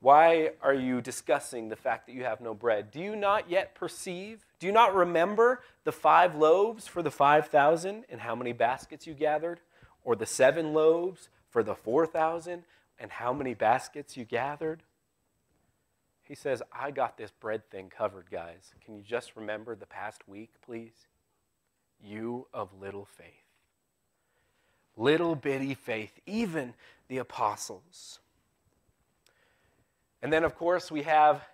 why 0.00 0.50
are 0.62 0.74
you 0.74 1.00
discussing 1.00 1.68
the 1.68 1.76
fact 1.76 2.06
that 2.06 2.12
you 2.12 2.24
have 2.24 2.40
no 2.40 2.54
bread? 2.54 2.90
Do 2.90 3.00
you 3.00 3.16
not 3.16 3.50
yet 3.50 3.74
perceive? 3.74 4.44
Do 4.58 4.66
you 4.66 4.72
not 4.72 4.94
remember 4.94 5.62
the 5.84 5.92
five 5.92 6.34
loaves 6.34 6.86
for 6.86 7.02
the 7.02 7.10
5,000 7.10 8.04
and 8.08 8.20
how 8.20 8.34
many 8.34 8.52
baskets 8.52 9.06
you 9.06 9.14
gathered? 9.14 9.60
Or 10.04 10.14
the 10.14 10.26
seven 10.26 10.74
loaves 10.74 11.28
for 11.48 11.62
the 11.62 11.74
4,000 11.74 12.64
and 12.98 13.10
how 13.10 13.32
many 13.32 13.54
baskets 13.54 14.16
you 14.16 14.24
gathered? 14.24 14.82
He 16.22 16.34
says, 16.34 16.62
I 16.72 16.90
got 16.90 17.16
this 17.16 17.30
bread 17.30 17.70
thing 17.70 17.90
covered, 17.96 18.30
guys. 18.30 18.74
Can 18.84 18.96
you 18.96 19.02
just 19.02 19.36
remember 19.36 19.76
the 19.76 19.86
past 19.86 20.28
week, 20.28 20.50
please? 20.64 21.06
You 22.02 22.48
of 22.52 22.68
little 22.80 23.06
faith. 23.06 23.26
Little 24.96 25.36
bitty 25.36 25.74
faith, 25.74 26.18
even 26.26 26.74
the 27.08 27.18
apostles. 27.18 28.18
And 30.26 30.32
then, 30.32 30.42
of 30.42 30.56
course, 30.56 30.90
we 30.90 31.02
have 31.04 31.44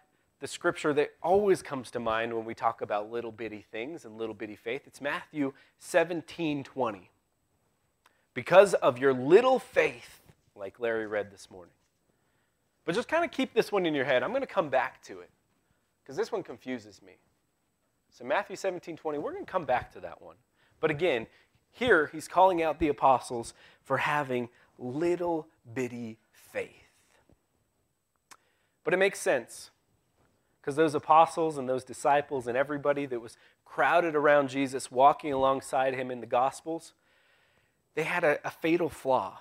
the 0.40 0.46
scripture 0.46 0.94
that 0.94 1.10
always 1.22 1.60
comes 1.60 1.90
to 1.90 2.00
mind 2.00 2.32
when 2.32 2.46
we 2.46 2.54
talk 2.54 2.80
about 2.80 3.12
little 3.12 3.30
bitty 3.30 3.66
things 3.70 4.06
and 4.06 4.16
little 4.16 4.34
bitty 4.34 4.56
faith. 4.56 4.84
It's 4.86 4.98
Matthew 4.98 5.52
17 5.78 6.64
20. 6.64 7.10
Because 8.32 8.72
of 8.72 8.96
your 8.96 9.12
little 9.12 9.58
faith, 9.58 10.22
like 10.56 10.80
Larry 10.80 11.06
read 11.06 11.30
this 11.30 11.50
morning. 11.50 11.74
But 12.86 12.94
just 12.94 13.08
kind 13.08 13.26
of 13.26 13.30
keep 13.30 13.52
this 13.52 13.70
one 13.70 13.84
in 13.84 13.92
your 13.92 14.06
head. 14.06 14.22
I'm 14.22 14.30
going 14.30 14.40
to 14.40 14.46
come 14.46 14.70
back 14.70 15.02
to 15.02 15.20
it 15.20 15.28
because 16.02 16.16
this 16.16 16.32
one 16.32 16.42
confuses 16.42 17.02
me. 17.02 17.18
So, 18.08 18.24
Matthew 18.24 18.56
17 18.56 18.96
20, 18.96 19.18
we're 19.18 19.32
going 19.34 19.44
to 19.44 19.52
come 19.52 19.66
back 19.66 19.92
to 19.92 20.00
that 20.00 20.22
one. 20.22 20.36
But 20.80 20.90
again, 20.90 21.26
here 21.72 22.08
he's 22.10 22.26
calling 22.26 22.62
out 22.62 22.78
the 22.78 22.88
apostles 22.88 23.52
for 23.84 23.98
having 23.98 24.48
little 24.78 25.46
bitty 25.74 26.16
faith. 26.32 26.81
But 28.84 28.94
it 28.94 28.98
makes 28.98 29.20
sense 29.20 29.70
because 30.60 30.76
those 30.76 30.94
apostles 30.94 31.58
and 31.58 31.68
those 31.68 31.84
disciples 31.84 32.46
and 32.46 32.56
everybody 32.56 33.06
that 33.06 33.20
was 33.20 33.36
crowded 33.64 34.14
around 34.14 34.48
Jesus, 34.48 34.90
walking 34.90 35.32
alongside 35.32 35.94
him 35.94 36.10
in 36.10 36.20
the 36.20 36.26
Gospels, 36.26 36.92
they 37.94 38.04
had 38.04 38.24
a, 38.24 38.38
a 38.46 38.50
fatal 38.50 38.88
flaw. 38.88 39.38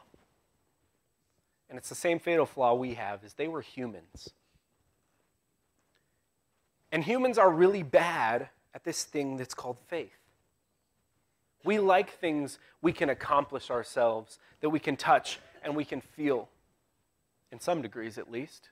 And 1.70 1.78
it's 1.78 1.90
the 1.90 1.96
same 1.96 2.20
fatal 2.20 2.46
flaw 2.46 2.74
we 2.74 2.96
have 2.96 3.24
is 3.24 3.34
they 3.34 3.48
were 3.48 3.62
humans. 3.62 4.30
And 6.92 7.04
humans 7.04 7.38
are 7.38 7.50
really 7.50 7.84
bad 7.84 8.50
at 8.74 8.84
this 8.84 9.04
thing 9.04 9.38
that's 9.38 9.54
called 9.54 9.78
faith. 9.88 10.18
We 11.64 11.80
like 11.80 12.10
things 12.10 12.60
we 12.82 12.92
can 12.92 13.10
accomplish 13.10 13.70
ourselves, 13.70 14.40
that 14.62 14.70
we 14.70 14.80
can 14.80 14.98
touch 14.98 15.40
and 15.64 15.76
we 15.76 15.86
can 15.86 16.02
feel, 16.02 16.50
in 17.52 17.60
some 17.60 17.82
degrees 17.82 18.18
at 18.18 18.32
least 18.32 18.70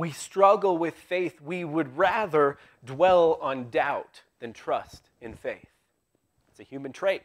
we 0.00 0.10
struggle 0.12 0.78
with 0.78 0.94
faith, 0.94 1.42
we 1.42 1.62
would 1.62 1.94
rather 1.94 2.56
dwell 2.82 3.38
on 3.42 3.68
doubt 3.68 4.22
than 4.38 4.54
trust 4.54 5.10
in 5.20 5.34
faith. 5.34 5.68
It's 6.48 6.58
a 6.58 6.62
human 6.62 6.90
trait. 6.90 7.20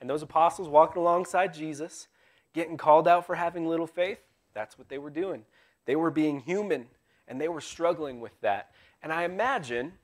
And 0.00 0.08
those 0.08 0.22
apostles 0.22 0.68
walking 0.68 1.02
alongside 1.02 1.52
Jesus, 1.52 2.06
getting 2.54 2.76
called 2.76 3.08
out 3.08 3.26
for 3.26 3.34
having 3.34 3.66
little 3.66 3.88
faith, 3.88 4.20
that's 4.54 4.78
what 4.78 4.88
they 4.88 4.98
were 4.98 5.10
doing. 5.10 5.44
They 5.86 5.96
were 5.96 6.12
being 6.12 6.38
human 6.38 6.86
and 7.26 7.40
they 7.40 7.48
were 7.48 7.60
struggling 7.60 8.20
with 8.20 8.40
that. 8.42 8.70
And 9.02 9.12
I 9.12 9.24
imagine 9.24 9.94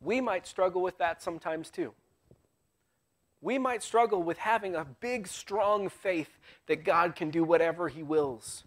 we 0.00 0.20
might 0.20 0.46
struggle 0.46 0.82
with 0.82 0.98
that 0.98 1.20
sometimes 1.20 1.68
too. 1.68 1.94
we 3.40 3.58
might 3.58 3.82
struggle 3.82 4.22
with 4.22 4.38
having 4.38 4.76
a 4.76 4.84
big, 5.00 5.26
strong 5.26 5.88
faith 5.88 6.38
that 6.66 6.84
God 6.84 7.16
can 7.16 7.30
do 7.30 7.42
whatever 7.42 7.88
He 7.88 8.04
wills, 8.04 8.64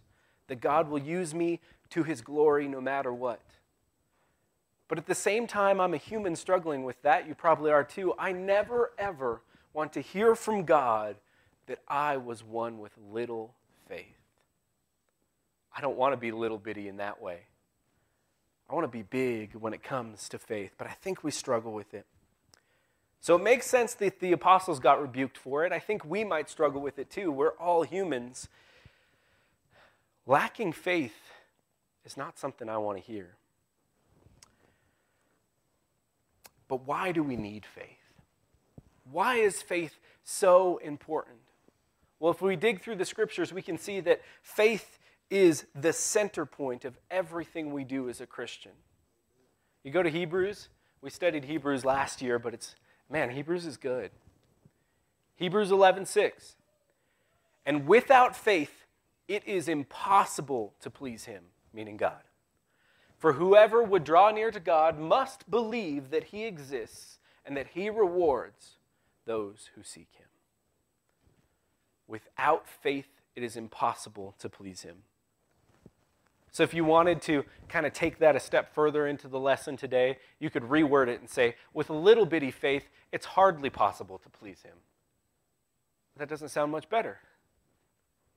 that 0.47 0.59
God 0.59 0.89
will 0.89 0.99
use 0.99 1.33
me 1.33 1.61
to 1.91 2.03
His 2.03 2.21
glory 2.21 2.67
no 2.67 2.81
matter 2.81 3.13
what. 3.13 3.41
But 4.87 4.97
at 4.97 5.05
the 5.05 5.15
same 5.15 5.45
time, 5.45 5.79
I'm 5.79 5.93
a 5.93 5.97
human 5.97 6.35
struggling 6.35 6.83
with 6.83 7.01
that. 7.03 7.27
You 7.27 7.35
probably 7.35 7.71
are 7.71 7.83
too. 7.83 8.13
I 8.17 8.31
never, 8.31 8.91
ever 8.97 9.41
want 9.73 9.93
to 9.93 10.01
hear 10.01 10.35
from 10.35 10.65
God 10.65 11.15
that 11.67 11.79
I 11.87 12.17
was 12.17 12.43
one 12.43 12.79
with 12.79 12.91
little 13.11 13.53
faith. 13.87 14.17
I 15.75 15.81
don't 15.81 15.95
want 15.95 16.13
to 16.13 16.17
be 16.17 16.31
little 16.31 16.57
bitty 16.57 16.87
in 16.87 16.97
that 16.97 17.21
way. 17.21 17.41
I 18.67 18.73
want 18.73 18.83
to 18.85 18.91
be 18.91 19.03
big 19.03 19.53
when 19.55 19.73
it 19.73 19.83
comes 19.83 20.27
to 20.29 20.39
faith, 20.39 20.73
but 20.77 20.87
I 20.87 20.91
think 20.91 21.23
we 21.23 21.31
struggle 21.31 21.71
with 21.71 21.93
it. 21.93 22.05
So 23.21 23.35
it 23.35 23.43
makes 23.43 23.67
sense 23.67 23.93
that 23.95 24.19
the 24.19 24.31
apostles 24.31 24.79
got 24.79 25.01
rebuked 25.01 25.37
for 25.37 25.65
it. 25.65 25.71
I 25.71 25.79
think 25.79 26.05
we 26.05 26.23
might 26.23 26.49
struggle 26.49 26.81
with 26.81 26.97
it 26.97 27.09
too. 27.09 27.31
We're 27.31 27.51
all 27.51 27.83
humans. 27.83 28.47
Lacking 30.25 30.73
faith 30.73 31.15
is 32.05 32.17
not 32.17 32.39
something 32.39 32.69
I 32.69 32.77
want 32.77 32.97
to 32.97 33.03
hear. 33.03 33.35
But 36.67 36.85
why 36.85 37.11
do 37.11 37.23
we 37.23 37.35
need 37.35 37.65
faith? 37.65 37.85
Why 39.11 39.35
is 39.35 39.61
faith 39.61 39.99
so 40.23 40.77
important? 40.77 41.39
Well, 42.19 42.31
if 42.31 42.41
we 42.41 42.55
dig 42.55 42.81
through 42.81 42.95
the 42.95 43.05
scriptures, 43.05 43.51
we 43.51 43.61
can 43.61 43.77
see 43.77 43.99
that 44.01 44.21
faith 44.41 44.99
is 45.29 45.65
the 45.73 45.93
center 45.93 46.45
point 46.45 46.85
of 46.85 46.97
everything 47.09 47.71
we 47.71 47.83
do 47.83 48.09
as 48.09 48.21
a 48.21 48.25
Christian. 48.25 48.71
You 49.83 49.91
go 49.91 50.03
to 50.03 50.09
Hebrews, 50.09 50.69
we 51.01 51.09
studied 51.09 51.45
Hebrews 51.45 51.85
last 51.85 52.21
year, 52.21 52.39
but 52.39 52.53
it's 52.53 52.75
man, 53.09 53.31
Hebrews 53.31 53.65
is 53.65 53.77
good. 53.77 54.11
Hebrews 55.35 55.71
11:6. 55.71 56.55
And 57.65 57.87
without 57.87 58.35
faith, 58.35 58.85
it 59.27 59.47
is 59.47 59.67
impossible 59.67 60.73
to 60.81 60.89
please 60.89 61.25
him, 61.25 61.45
meaning 61.73 61.97
God. 61.97 62.23
For 63.17 63.33
whoever 63.33 63.83
would 63.83 64.03
draw 64.03 64.31
near 64.31 64.51
to 64.51 64.59
God 64.59 64.97
must 64.97 65.49
believe 65.51 66.09
that 66.09 66.25
he 66.25 66.45
exists 66.45 67.19
and 67.45 67.55
that 67.57 67.67
he 67.73 67.89
rewards 67.89 68.77
those 69.25 69.69
who 69.75 69.83
seek 69.83 70.09
him. 70.13 70.27
Without 72.07 72.67
faith, 72.67 73.07
it 73.35 73.43
is 73.43 73.55
impossible 73.55 74.35
to 74.39 74.49
please 74.49 74.81
him. 74.81 75.03
So, 76.51 76.63
if 76.63 76.73
you 76.73 76.83
wanted 76.83 77.21
to 77.23 77.45
kind 77.67 77.85
of 77.85 77.93
take 77.93 78.17
that 78.19 78.35
a 78.35 78.39
step 78.39 78.73
further 78.73 79.05
into 79.05 79.27
the 79.27 79.39
lesson 79.39 79.77
today, 79.77 80.17
you 80.39 80.49
could 80.49 80.63
reword 80.63 81.07
it 81.07 81.19
and 81.19 81.29
say, 81.29 81.55
with 81.73 81.91
a 81.91 81.93
little 81.93 82.25
bitty 82.25 82.49
faith, 82.49 82.89
it's 83.11 83.25
hardly 83.27 83.69
possible 83.69 84.17
to 84.17 84.29
please 84.29 84.63
Him. 84.63 84.77
That 86.17 86.27
doesn't 86.27 86.49
sound 86.49 86.71
much 86.71 86.89
better. 86.89 87.19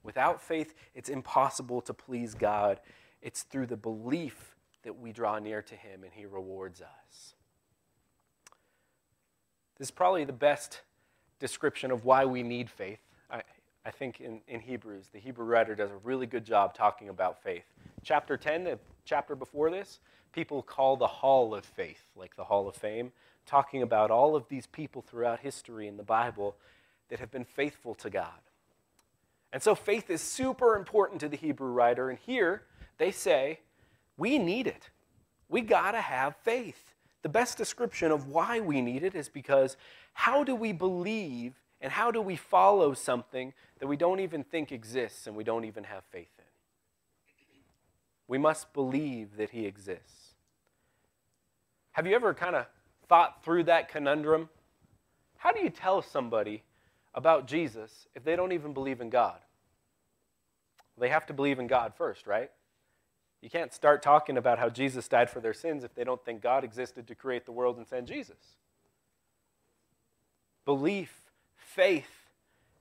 Without 0.02 0.42
faith, 0.42 0.74
it's 0.94 1.08
impossible 1.08 1.80
to 1.82 1.94
please 1.94 2.34
God. 2.34 2.80
It's 3.22 3.44
through 3.44 3.66
the 3.66 3.76
belief 3.76 4.56
that 4.82 4.98
we 4.98 5.12
draw 5.12 5.38
near 5.38 5.62
to 5.62 5.74
Him 5.74 6.02
and 6.02 6.12
He 6.12 6.26
rewards 6.26 6.82
us. 6.82 7.34
This 9.78 9.86
is 9.86 9.92
probably 9.92 10.24
the 10.24 10.32
best 10.32 10.80
description 11.38 11.90
of 11.90 12.04
why 12.04 12.24
we 12.24 12.42
need 12.42 12.68
faith. 12.68 13.00
I, 13.30 13.42
I 13.84 13.90
think 13.90 14.20
in, 14.20 14.40
in 14.46 14.60
Hebrews, 14.60 15.06
the 15.12 15.18
Hebrew 15.18 15.44
writer 15.44 15.74
does 15.74 15.90
a 15.90 15.96
really 16.04 16.26
good 16.26 16.44
job 16.44 16.74
talking 16.74 17.08
about 17.08 17.42
faith. 17.42 17.64
Chapter 18.04 18.36
10, 18.36 18.64
the 18.64 18.78
chapter 19.04 19.34
before 19.34 19.70
this, 19.70 20.00
people 20.32 20.62
call 20.62 20.96
the 20.96 21.06
Hall 21.06 21.54
of 21.54 21.64
Faith, 21.64 22.04
like 22.16 22.36
the 22.36 22.44
Hall 22.44 22.68
of 22.68 22.76
Fame, 22.76 23.12
talking 23.46 23.82
about 23.82 24.10
all 24.10 24.36
of 24.36 24.48
these 24.48 24.66
people 24.66 25.02
throughout 25.02 25.40
history 25.40 25.88
in 25.88 25.96
the 25.96 26.02
Bible 26.02 26.56
that 27.08 27.18
have 27.18 27.30
been 27.30 27.44
faithful 27.44 27.94
to 27.96 28.10
God. 28.10 28.40
And 29.52 29.62
so 29.62 29.74
faith 29.74 30.08
is 30.08 30.22
super 30.22 30.76
important 30.76 31.20
to 31.20 31.28
the 31.28 31.36
Hebrew 31.36 31.68
writer. 31.68 32.08
And 32.08 32.18
here 32.18 32.62
they 33.02 33.10
say, 33.10 33.58
we 34.16 34.38
need 34.38 34.68
it. 34.68 34.90
We 35.48 35.60
got 35.60 35.90
to 35.90 36.00
have 36.00 36.36
faith. 36.36 36.94
The 37.22 37.28
best 37.28 37.58
description 37.58 38.12
of 38.12 38.28
why 38.28 38.60
we 38.60 38.80
need 38.80 39.02
it 39.02 39.16
is 39.16 39.28
because 39.28 39.76
how 40.12 40.44
do 40.44 40.54
we 40.54 40.72
believe 40.72 41.54
and 41.80 41.90
how 41.90 42.12
do 42.12 42.22
we 42.22 42.36
follow 42.36 42.94
something 42.94 43.52
that 43.80 43.88
we 43.88 43.96
don't 43.96 44.20
even 44.20 44.44
think 44.44 44.70
exists 44.70 45.26
and 45.26 45.34
we 45.34 45.42
don't 45.42 45.64
even 45.64 45.82
have 45.82 46.04
faith 46.12 46.30
in? 46.38 46.44
We 48.28 48.38
must 48.38 48.72
believe 48.72 49.36
that 49.36 49.50
He 49.50 49.66
exists. 49.66 50.34
Have 51.90 52.06
you 52.06 52.14
ever 52.14 52.32
kind 52.34 52.54
of 52.54 52.66
thought 53.08 53.44
through 53.44 53.64
that 53.64 53.88
conundrum? 53.88 54.48
How 55.38 55.50
do 55.50 55.60
you 55.60 55.70
tell 55.70 56.02
somebody 56.02 56.62
about 57.14 57.48
Jesus 57.48 58.06
if 58.14 58.22
they 58.22 58.36
don't 58.36 58.52
even 58.52 58.72
believe 58.72 59.00
in 59.00 59.10
God? 59.10 59.40
They 60.98 61.08
have 61.08 61.26
to 61.26 61.32
believe 61.32 61.58
in 61.58 61.66
God 61.66 61.94
first, 61.96 62.28
right? 62.28 62.50
You 63.42 63.50
can't 63.50 63.72
start 63.74 64.02
talking 64.02 64.38
about 64.38 64.58
how 64.58 64.68
Jesus 64.70 65.08
died 65.08 65.28
for 65.28 65.40
their 65.40 65.52
sins 65.52 65.84
if 65.84 65.94
they 65.94 66.04
don't 66.04 66.24
think 66.24 66.40
God 66.40 66.64
existed 66.64 67.08
to 67.08 67.14
create 67.14 67.44
the 67.44 67.52
world 67.52 67.76
and 67.76 67.86
send 67.86 68.06
Jesus. 68.06 68.36
Belief 70.64 71.12
faith, 71.56 72.28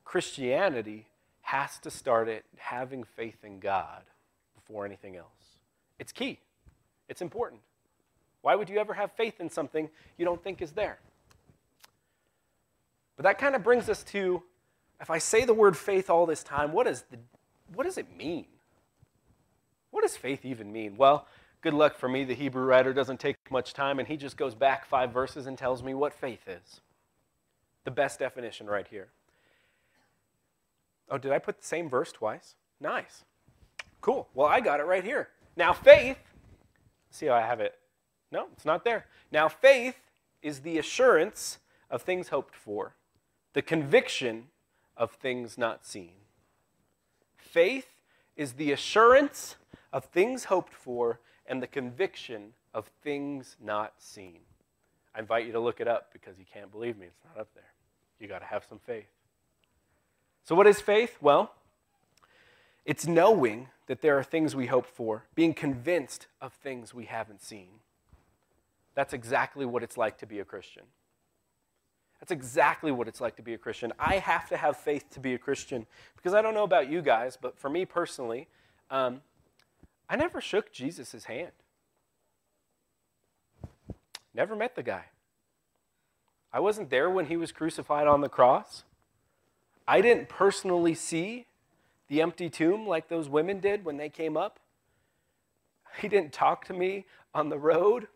Christianity, 0.06 1.08
has 1.42 1.80
to 1.80 1.90
start 1.90 2.30
at 2.30 2.44
having 2.58 3.04
faith 3.04 3.44
in 3.44 3.60
God 3.60 4.04
before 4.56 4.86
anything 4.86 5.18
else. 5.18 5.58
It's 5.98 6.12
key, 6.12 6.40
it's 7.10 7.22
important. 7.22 7.62
Why 8.44 8.56
would 8.56 8.70
you 8.70 8.78
ever 8.78 8.94
have 8.94 9.12
faith 9.12 9.40
in 9.40 9.50
something 9.50 9.90
you 10.18 10.26
don't 10.26 10.44
think 10.44 10.62
is 10.62 10.72
there? 10.72 11.00
But 13.18 13.24
that 13.24 13.40
kind 13.40 13.56
of 13.56 13.64
brings 13.64 13.90
us 13.90 14.04
to 14.06 14.44
if 15.02 15.10
I 15.10 15.18
say 15.18 15.46
the 15.46 15.54
word 15.54 15.76
faith 15.76 16.12
all 16.12 16.28
this 16.28 16.44
time, 16.44 16.72
what, 16.72 16.86
is 16.86 17.04
the, 17.10 17.18
what 17.74 17.86
does 17.86 17.98
it 17.98 18.16
mean? 18.16 18.46
What 19.92 20.02
does 20.02 20.18
faith 20.18 20.44
even 20.46 20.72
mean? 20.72 20.98
Well, 20.98 21.28
good 21.62 21.74
luck 21.74 21.98
for 21.98 22.10
me. 22.10 22.24
The 22.24 22.34
Hebrew 22.34 22.64
writer 22.64 22.94
doesn't 22.94 23.20
take 23.20 23.36
much 23.52 23.74
time, 23.74 24.00
and 24.00 24.08
he 24.08 24.18
just 24.18 24.38
goes 24.38 24.56
back 24.56 24.86
five 24.86 25.12
verses 25.12 25.48
and 25.48 25.58
tells 25.58 25.84
me 25.84 25.94
what 25.94 26.14
faith 26.14 26.48
is 26.48 26.82
the 27.84 27.92
best 27.92 28.20
definition 28.20 28.68
right 28.68 28.88
here. 28.88 29.10
Oh, 31.10 31.18
did 31.18 31.32
I 31.32 31.40
put 31.40 31.60
the 31.60 31.66
same 31.66 31.90
verse 31.90 32.12
twice? 32.12 32.56
Nice. 32.80 33.24
Cool. 34.02 34.28
Well, 34.34 34.48
I 34.48 34.60
got 34.60 34.80
it 34.80 34.84
right 34.84 35.04
here. 35.04 35.30
Now, 35.58 35.74
faith, 35.74 36.18
see 37.10 37.26
how 37.26 37.34
I 37.34 37.42
have 37.42 37.60
it? 37.60 37.76
No, 38.32 38.48
it's 38.54 38.66
not 38.66 38.84
there. 38.84 39.06
Now, 39.32 39.50
faith 39.50 39.96
is 40.42 40.60
the 40.60 40.78
assurance 40.78 41.60
of 41.90 42.02
things 42.02 42.30
hoped 42.30 42.56
for, 42.56 42.96
the 43.54 43.62
conviction 43.62 44.46
of 44.96 45.12
things 45.12 45.58
not 45.58 45.86
seen. 45.86 46.14
Faith 47.38 47.88
is 48.38 48.54
the 48.54 48.72
assurance 48.72 49.58
of 49.94 50.06
things 50.06 50.46
hoped 50.46 50.74
for 50.74 51.20
and 51.46 51.62
the 51.62 51.68
conviction 51.68 52.54
of 52.74 52.90
things 53.04 53.58
not 53.64 53.94
seen. 53.98 54.40
I 55.14 55.20
invite 55.20 55.46
you 55.46 55.52
to 55.52 55.60
look 55.60 55.82
it 55.82 55.88
up 55.88 56.14
because 56.14 56.40
you 56.40 56.46
can't 56.52 56.72
believe 56.72 56.98
me. 56.98 57.08
It's 57.08 57.20
not 57.26 57.42
up 57.42 57.50
there. 57.54 57.64
You 58.20 58.28
got 58.28 58.40
to 58.40 58.46
have 58.46 58.66
some 58.68 58.80
faith. 58.80 59.10
So, 60.44 60.56
what 60.56 60.68
is 60.68 60.80
faith? 60.80 61.18
Well, 61.22 61.52
it's 62.86 63.06
knowing 63.06 63.68
that 63.88 64.02
there 64.02 64.18
are 64.18 64.24
things 64.24 64.56
we 64.56 64.68
hope 64.68 64.86
for, 64.86 65.26
being 65.36 65.54
convinced 65.54 66.28
of 66.40 66.54
things 66.54 66.94
we 66.94 67.06
haven't 67.06 67.42
seen. 67.42 67.68
That's 68.96 69.14
exactly 69.14 69.66
what 69.66 69.84
it's 69.84 69.98
like 69.98 70.18
to 70.20 70.26
be 70.26 70.40
a 70.40 70.46
Christian. 70.46 70.84
That's 72.20 72.32
exactly 72.32 72.92
what 72.92 73.08
it's 73.08 73.20
like 73.20 73.36
to 73.38 73.42
be 73.42 73.54
a 73.54 73.58
Christian. 73.58 73.92
I 74.00 74.18
have 74.18 74.48
to 74.50 74.58
have 74.58 74.78
faith 74.78 75.10
to 75.12 75.20
be 75.20 75.34
a 75.34 75.38
Christian 75.38 75.88
because 76.16 76.34
I 76.34 76.42
don't 76.42 76.54
know 76.54 76.64
about 76.64 76.90
you 76.90 77.02
guys, 77.02 77.38
but 77.40 77.58
for 77.58 77.70
me 77.70 77.84
personally, 77.84 78.48
um, 78.92 79.22
I 80.12 80.18
never 80.18 80.42
shook 80.42 80.74
Jesus' 80.74 81.24
hand. 81.24 81.54
Never 84.34 84.58
met 84.58 84.76
the 84.76 84.84
guy. 84.84 85.06
I 86.52 86.60
wasn't 86.60 86.90
there 86.90 87.10
when 87.10 87.28
he 87.28 87.38
was 87.38 87.54
crucified 87.54 88.08
on 88.08 88.20
the 88.20 88.28
cross. 88.28 88.84
I 89.88 90.02
didn't 90.02 90.28
personally 90.28 90.96
see 90.96 91.46
the 92.10 92.22
empty 92.22 92.50
tomb 92.50 92.86
like 92.86 93.08
those 93.08 93.30
women 93.30 93.62
did 93.62 93.86
when 93.86 93.96
they 93.96 94.10
came 94.10 94.36
up. 94.36 94.60
He 96.02 96.10
didn't 96.10 96.34
talk 96.34 96.66
to 96.66 96.74
me 96.74 97.06
on 97.34 97.48
the 97.48 97.58
road. 97.58 98.08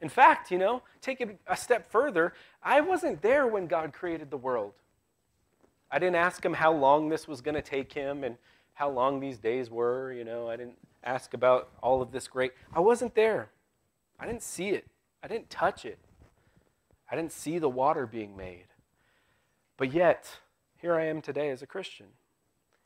In 0.00 0.08
fact, 0.08 0.50
you 0.50 0.58
know, 0.58 0.82
take 1.00 1.20
it 1.20 1.38
a 1.46 1.56
step 1.56 1.88
further, 1.88 2.32
I 2.64 2.80
wasn't 2.80 3.22
there 3.22 3.46
when 3.46 3.68
God 3.68 3.92
created 3.92 4.32
the 4.32 4.36
world. 4.36 4.72
I 5.88 6.00
didn't 6.00 6.16
ask 6.16 6.44
him 6.44 6.54
how 6.54 6.72
long 6.72 7.08
this 7.08 7.28
was 7.28 7.40
going 7.40 7.54
to 7.54 7.62
take 7.62 7.92
him 7.92 8.24
and 8.24 8.36
how 8.76 8.90
long 8.90 9.20
these 9.20 9.38
days 9.38 9.70
were, 9.70 10.12
you 10.12 10.22
know. 10.22 10.48
I 10.48 10.56
didn't 10.56 10.76
ask 11.02 11.32
about 11.32 11.70
all 11.82 12.02
of 12.02 12.12
this 12.12 12.28
great. 12.28 12.52
I 12.74 12.80
wasn't 12.80 13.14
there. 13.14 13.48
I 14.20 14.26
didn't 14.26 14.42
see 14.42 14.68
it. 14.68 14.86
I 15.22 15.28
didn't 15.28 15.48
touch 15.48 15.86
it. 15.86 15.98
I 17.10 17.16
didn't 17.16 17.32
see 17.32 17.58
the 17.58 17.70
water 17.70 18.06
being 18.06 18.36
made. 18.36 18.66
But 19.78 19.94
yet, 19.94 20.40
here 20.76 20.94
I 20.94 21.06
am 21.06 21.22
today 21.22 21.48
as 21.48 21.62
a 21.62 21.66
Christian. 21.66 22.06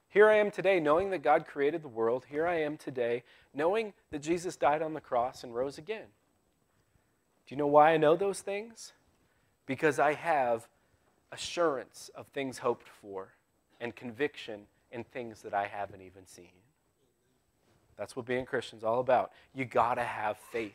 Here 0.09 0.29
I 0.29 0.37
am 0.37 0.53
today 0.53 0.79
knowing 0.79 1.11
that 1.11 1.25
God 1.25 1.45
created 1.45 1.83
the 1.83 1.89
world. 1.89 2.27
Here 2.31 2.47
I 2.47 2.61
am 2.61 2.77
today 2.77 3.25
knowing 3.53 3.93
that 4.13 4.23
Jesus 4.23 4.57
died 4.57 4.83
on 4.83 4.95
the 4.95 5.01
cross 5.01 5.43
and 5.43 5.53
rose 5.53 5.77
again. 5.77 6.07
Do 7.47 7.55
you 7.55 7.57
know 7.57 7.67
why 7.67 7.93
I 7.93 7.97
know 7.97 8.15
those 8.15 8.43
things? 8.43 8.93
Because 9.67 9.99
I 9.99 10.15
have 10.15 10.69
assurance 11.33 12.11
of 12.15 12.29
things 12.29 12.59
hoped 12.59 12.89
for 12.89 13.35
and 13.81 13.97
conviction 13.97 14.67
in 14.93 15.05
things 15.05 15.43
that 15.43 15.55
I 15.55 15.67
haven't 15.67 16.03
even 16.03 16.27
seen. 16.27 16.51
That's 17.97 18.17
what 18.17 18.27
being 18.27 18.47
Christian's 18.47 18.83
all 18.83 19.01
about. 19.01 19.33
You 19.55 19.65
got 19.65 19.95
to 19.95 20.03
have 20.03 20.39
faith. 20.39 20.73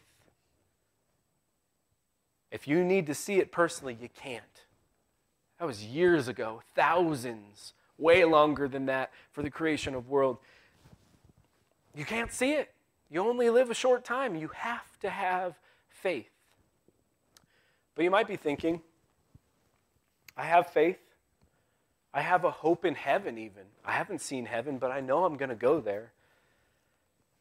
If 2.52 2.68
you 2.68 2.84
need 2.84 3.08
to 3.08 3.16
see 3.16 3.40
it 3.40 3.52
personally, 3.52 3.98
you 4.00 4.10
can't. 4.16 4.44
That 5.60 5.66
was 5.66 5.84
years 5.84 6.28
ago, 6.28 6.62
thousands, 6.76 7.74
way 7.98 8.24
longer 8.26 8.68
than 8.68 8.86
that 8.86 9.12
for 9.32 9.42
the 9.42 9.50
creation 9.50 9.96
of 9.96 10.10
world. 10.10 10.38
You 11.96 12.06
can't 12.06 12.32
see 12.32 12.54
it. 12.54 12.72
You 13.10 13.22
only 13.22 13.50
live 13.50 13.70
a 13.70 13.74
short 13.74 14.04
time. 14.04 14.36
You 14.36 14.50
have 14.50 15.00
to 15.00 15.10
have 15.10 15.56
faith. 15.90 16.30
But 17.96 18.04
you 18.04 18.12
might 18.12 18.28
be 18.28 18.36
thinking, 18.36 18.82
I 20.36 20.44
have 20.44 20.68
faith. 20.68 20.98
I 22.16 22.22
have 22.22 22.46
a 22.46 22.50
hope 22.50 22.86
in 22.86 22.96
heaven, 22.96 23.38
even. 23.38 23.64
I 23.84 23.92
haven't 23.92 24.22
seen 24.22 24.46
heaven, 24.46 24.78
but 24.78 24.90
I 24.90 25.02
know 25.02 25.26
I'm 25.26 25.36
going 25.36 25.50
to 25.50 25.56
go 25.56 25.82
there. 25.82 26.14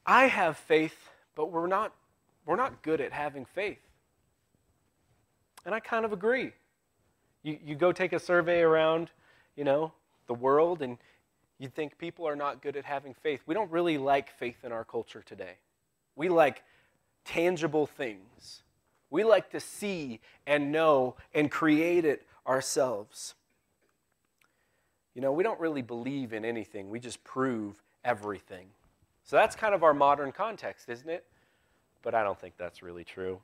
I 0.05 0.27
have 0.27 0.57
faith, 0.57 1.11
but 1.37 1.53
we're 1.53 1.69
not, 1.69 1.95
we're 2.45 2.57
not 2.57 2.83
good 2.83 3.01
at 3.01 3.13
having 3.13 3.45
faith. 3.45 3.79
And 5.65 5.77
I 5.77 5.79
kind 5.79 6.05
of 6.05 6.13
agree. 6.13 6.51
You, 7.45 7.57
you 7.65 7.77
go 7.77 7.93
take 7.93 8.13
a 8.13 8.19
survey 8.19 8.63
around, 8.63 9.11
you 9.55 9.63
know, 9.63 9.93
the 10.27 10.35
world, 10.35 10.83
and 10.83 10.99
you'd 11.61 11.73
think 11.73 11.97
people 11.97 12.27
are 12.27 12.37
not 12.37 12.61
good 12.61 12.77
at 12.77 12.85
having 12.85 13.15
faith. 13.15 13.43
We 13.47 13.55
don't 13.55 13.71
really 13.71 13.97
like 13.97 14.29
faith 14.29 14.65
in 14.65 14.73
our 14.73 14.85
culture 14.85 15.23
today. 15.25 15.55
We 16.17 16.29
like 16.29 16.65
tangible 17.25 17.87
things. 17.87 18.65
We 19.09 19.23
like 19.23 19.51
to 19.53 19.61
see 19.61 20.19
and 20.49 20.73
know 20.73 21.15
and 21.33 21.49
create 21.49 22.05
it 22.05 22.27
ourselves. 22.45 23.35
You 25.15 25.21
know, 25.21 25.33
we 25.33 25.43
don't 25.43 25.61
really 25.61 25.83
believe 25.83 26.33
in 26.33 26.45
anything, 26.45 26.91
we 26.91 27.01
just 27.01 27.23
prove 27.25 27.83
everything. 28.05 28.67
So 29.25 29.37
that's 29.37 29.57
kind 29.57 29.75
of 29.75 29.83
our 29.83 29.95
modern 29.95 30.33
context, 30.33 30.89
isn't 30.89 31.09
it? 31.09 31.25
But 32.03 32.15
I 32.15 32.23
don't 32.23 32.39
think 32.39 32.55
that's 32.59 32.83
really 32.83 33.05
true. 33.05 33.41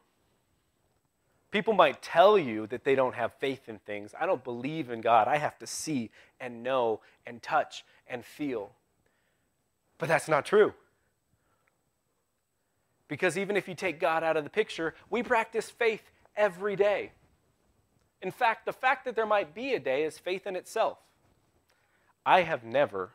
People 1.50 1.72
might 1.72 2.00
tell 2.02 2.38
you 2.38 2.66
that 2.68 2.84
they 2.84 2.94
don't 2.94 3.14
have 3.14 3.32
faith 3.34 3.68
in 3.68 3.78
things. 3.78 4.14
I 4.18 4.26
don't 4.26 4.44
believe 4.44 4.90
in 4.90 5.00
God. 5.00 5.26
I 5.26 5.38
have 5.38 5.58
to 5.58 5.66
see 5.66 6.10
and 6.38 6.62
know 6.62 7.00
and 7.26 7.42
touch 7.42 7.84
and 8.06 8.24
feel. 8.24 8.70
But 9.98 10.08
that's 10.08 10.28
not 10.28 10.46
true. 10.46 10.74
Because 13.08 13.36
even 13.36 13.56
if 13.56 13.66
you 13.66 13.74
take 13.74 13.98
God 13.98 14.22
out 14.22 14.36
of 14.36 14.44
the 14.44 14.50
picture, 14.50 14.94
we 15.08 15.22
practice 15.24 15.68
faith 15.68 16.12
every 16.36 16.76
day. 16.76 17.10
In 18.22 18.30
fact, 18.30 18.66
the 18.66 18.72
fact 18.72 19.04
that 19.06 19.16
there 19.16 19.26
might 19.26 19.52
be 19.52 19.74
a 19.74 19.80
day 19.80 20.04
is 20.04 20.18
faith 20.18 20.46
in 20.46 20.54
itself. 20.54 20.98
I 22.24 22.42
have 22.42 22.64
never 22.64 23.10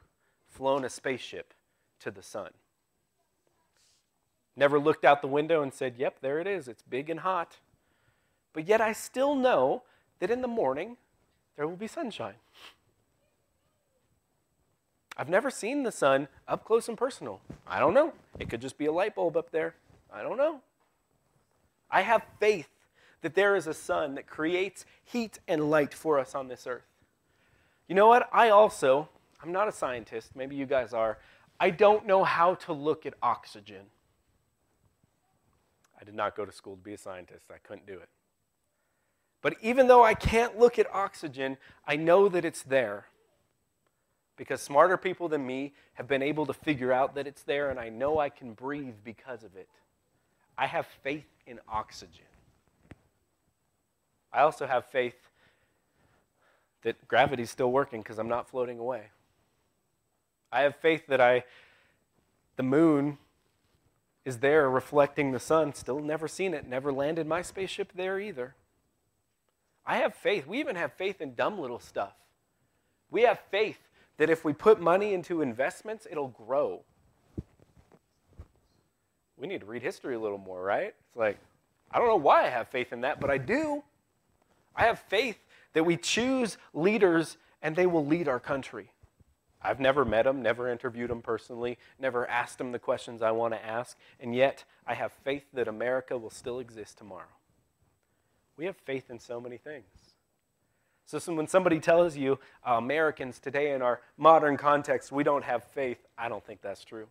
flown 0.50 0.84
a 0.84 0.90
spaceship 0.90 1.54
to 2.00 2.12
the 2.12 2.24
sun. 2.24 2.52
Never 4.56 4.80
looked 4.80 5.04
out 5.04 5.22
the 5.22 5.28
window 5.28 5.62
and 5.62 5.74
said, 5.74 5.96
Yep, 5.98 6.20
there 6.22 6.40
it 6.40 6.48
is. 6.48 6.68
It's 6.68 6.82
big 6.84 7.10
and 7.10 7.20
hot. 7.20 7.58
But 8.54 8.68
yet 8.68 8.80
I 8.80 8.94
still 8.94 9.36
know 9.36 9.84
that 10.20 10.32
in 10.32 10.42
the 10.42 10.48
morning 10.48 10.98
there 11.56 11.68
will 11.68 11.76
be 11.76 11.88
sunshine. 11.88 12.36
I've 15.18 15.30
never 15.30 15.50
seen 15.50 15.84
the 15.84 15.92
sun 15.92 16.28
up 16.48 16.66
close 16.66 16.90
and 16.90 16.98
personal. 16.98 17.42
I 17.68 17.80
don't 17.80 17.94
know. 17.94 18.14
It 18.40 18.50
could 18.50 18.62
just 18.62 18.78
be 18.78 18.86
a 18.86 18.92
light 18.92 19.16
bulb 19.16 19.38
up 19.38 19.52
there. 19.52 19.76
I 20.14 20.22
don't 20.22 20.38
know. 20.38 20.62
I 21.90 22.02
have 22.02 22.24
faith 22.40 22.70
that 23.22 23.36
there 23.36 23.56
is 23.56 23.68
a 23.68 23.74
sun 23.74 24.16
that 24.16 24.28
creates 24.28 24.86
heat 25.04 25.40
and 25.48 25.70
light 25.70 25.94
for 25.94 26.20
us 26.20 26.36
on 26.36 26.48
this 26.48 26.68
earth. 26.68 26.86
You 27.88 27.96
know 27.96 28.08
what? 28.08 28.28
I 28.32 28.50
also, 28.50 29.10
I'm 29.42 29.52
not 29.52 29.68
a 29.68 29.72
scientist, 29.72 30.36
maybe 30.36 30.56
you 30.56 30.66
guys 30.66 30.94
are. 30.94 31.20
I 31.60 31.70
don't 31.70 32.06
know 32.06 32.24
how 32.24 32.56
to 32.56 32.74
look 32.74 33.06
at 33.06 33.14
oxygen. 33.22 33.86
I 36.00 36.04
did 36.04 36.16
not 36.16 36.36
go 36.36 36.46
to 36.46 36.52
school 36.52 36.76
to 36.76 36.82
be 36.82 36.94
a 36.94 36.98
scientist, 36.98 37.46
I 37.54 37.58
couldn't 37.58 37.88
do 37.88 37.94
it. 37.94 38.10
But 39.42 39.56
even 39.62 39.88
though 39.88 40.04
I 40.04 40.16
can't 40.16 40.58
look 40.58 40.80
at 40.80 40.88
oxygen, 40.94 41.58
I 41.88 41.96
know 41.96 42.28
that 42.30 42.44
it's 42.44 42.64
there. 42.64 43.06
Because 44.38 44.62
smarter 44.62 44.98
people 44.98 45.30
than 45.30 45.46
me 45.46 45.74
have 45.94 46.08
been 46.08 46.22
able 46.22 46.46
to 46.48 46.54
figure 46.54 46.92
out 46.92 47.16
that 47.16 47.28
it's 47.28 47.44
there, 47.44 47.70
and 47.70 47.80
I 47.80 47.90
know 47.90 48.20
I 48.20 48.30
can 48.30 48.54
breathe 48.54 48.96
because 49.04 49.44
of 49.44 49.56
it. 49.56 49.70
I 50.58 50.68
have 50.68 50.88
faith 51.04 51.28
in 51.46 51.60
oxygen. 51.70 52.26
I 54.34 54.42
also 54.42 54.66
have 54.66 54.86
faith 54.86 55.16
that 56.86 57.08
gravity's 57.08 57.50
still 57.50 57.72
working 57.72 58.02
because 58.02 58.20
I'm 58.20 58.30
not 58.30 58.48
floating 58.48 58.78
away. 58.78 59.08
I 60.52 60.62
have 60.62 60.76
faith 60.76 61.08
that 61.08 61.20
I, 61.20 61.44
the 62.58 62.64
moon 62.64 63.18
is 64.24 64.38
there 64.38 64.70
reflecting 64.70 65.32
the 65.32 65.40
sun. 65.40 65.74
Still 65.74 66.00
never 66.00 66.28
seen 66.28 66.54
it, 66.54 66.68
never 66.68 66.94
landed 66.94 67.26
my 67.26 67.42
spaceship 67.42 67.92
there 67.96 68.20
either. 68.20 68.54
I 69.84 69.98
have 69.98 70.14
faith. 70.14 70.46
We 70.46 70.60
even 70.60 70.76
have 70.76 70.94
faith 70.94 71.22
in 71.22 71.34
dumb 71.34 71.60
little 71.60 71.80
stuff. 71.80 72.14
We 73.10 73.24
have 73.24 73.40
faith 73.50 73.80
that 74.18 74.30
if 74.30 74.46
we 74.46 74.54
put 74.54 74.80
money 74.80 75.16
into 75.16 75.42
investments, 75.42 76.06
it'll 76.10 76.28
grow. 76.28 76.84
We 79.38 79.48
need 79.48 79.62
to 79.62 79.66
read 79.66 79.82
history 79.82 80.14
a 80.14 80.20
little 80.20 80.38
more, 80.38 80.62
right? 80.62 80.94
It's 81.08 81.18
like, 81.18 81.40
I 81.90 81.98
don't 81.98 82.08
know 82.08 82.16
why 82.16 82.46
I 82.46 82.50
have 82.50 82.68
faith 82.68 82.94
in 82.94 83.02
that, 83.02 83.20
but 83.20 83.32
I 83.32 83.40
do. 83.40 83.84
I 84.76 84.84
have 84.84 85.00
faith 85.00 85.38
that 85.76 85.84
we 85.84 85.98
choose 85.98 86.58
leaders 86.74 87.38
and 87.62 87.76
they 87.76 87.86
will 87.86 88.06
lead 88.06 88.28
our 88.28 88.40
country. 88.40 88.92
I've 89.62 89.80
never 89.80 90.06
met 90.06 90.24
them, 90.24 90.42
never 90.42 90.70
interviewed 90.70 91.10
them 91.10 91.22
personally, 91.22 91.78
never 92.00 92.28
asked 92.30 92.60
them 92.60 92.72
the 92.72 92.80
questions 92.80 93.22
I 93.22 93.32
want 93.32 93.54
to 93.54 93.64
ask, 93.64 93.98
and 94.20 94.34
yet 94.34 94.64
I 94.88 94.94
have 94.94 95.12
faith 95.12 95.44
that 95.54 95.68
America 95.68 96.18
will 96.18 96.30
still 96.30 96.60
exist 96.60 96.98
tomorrow. 96.98 97.34
We 98.58 98.66
have 98.66 98.78
faith 98.78 99.10
in 99.10 99.20
so 99.20 99.42
many 99.42 99.58
things. 99.58 99.86
So, 101.08 101.20
when 101.34 101.48
somebody 101.48 101.80
tells 101.80 102.16
you 102.18 102.40
uh, 102.68 102.74
Americans 102.74 103.38
today 103.40 103.74
in 103.74 103.82
our 103.82 104.02
modern 104.18 104.58
context, 104.58 105.12
we 105.12 105.24
don't 105.24 105.44
have 105.44 105.64
faith, 105.64 106.00
I 106.18 106.30
don't 106.30 106.44
think 106.44 106.62
that's 106.62 106.84
true. 106.84 107.08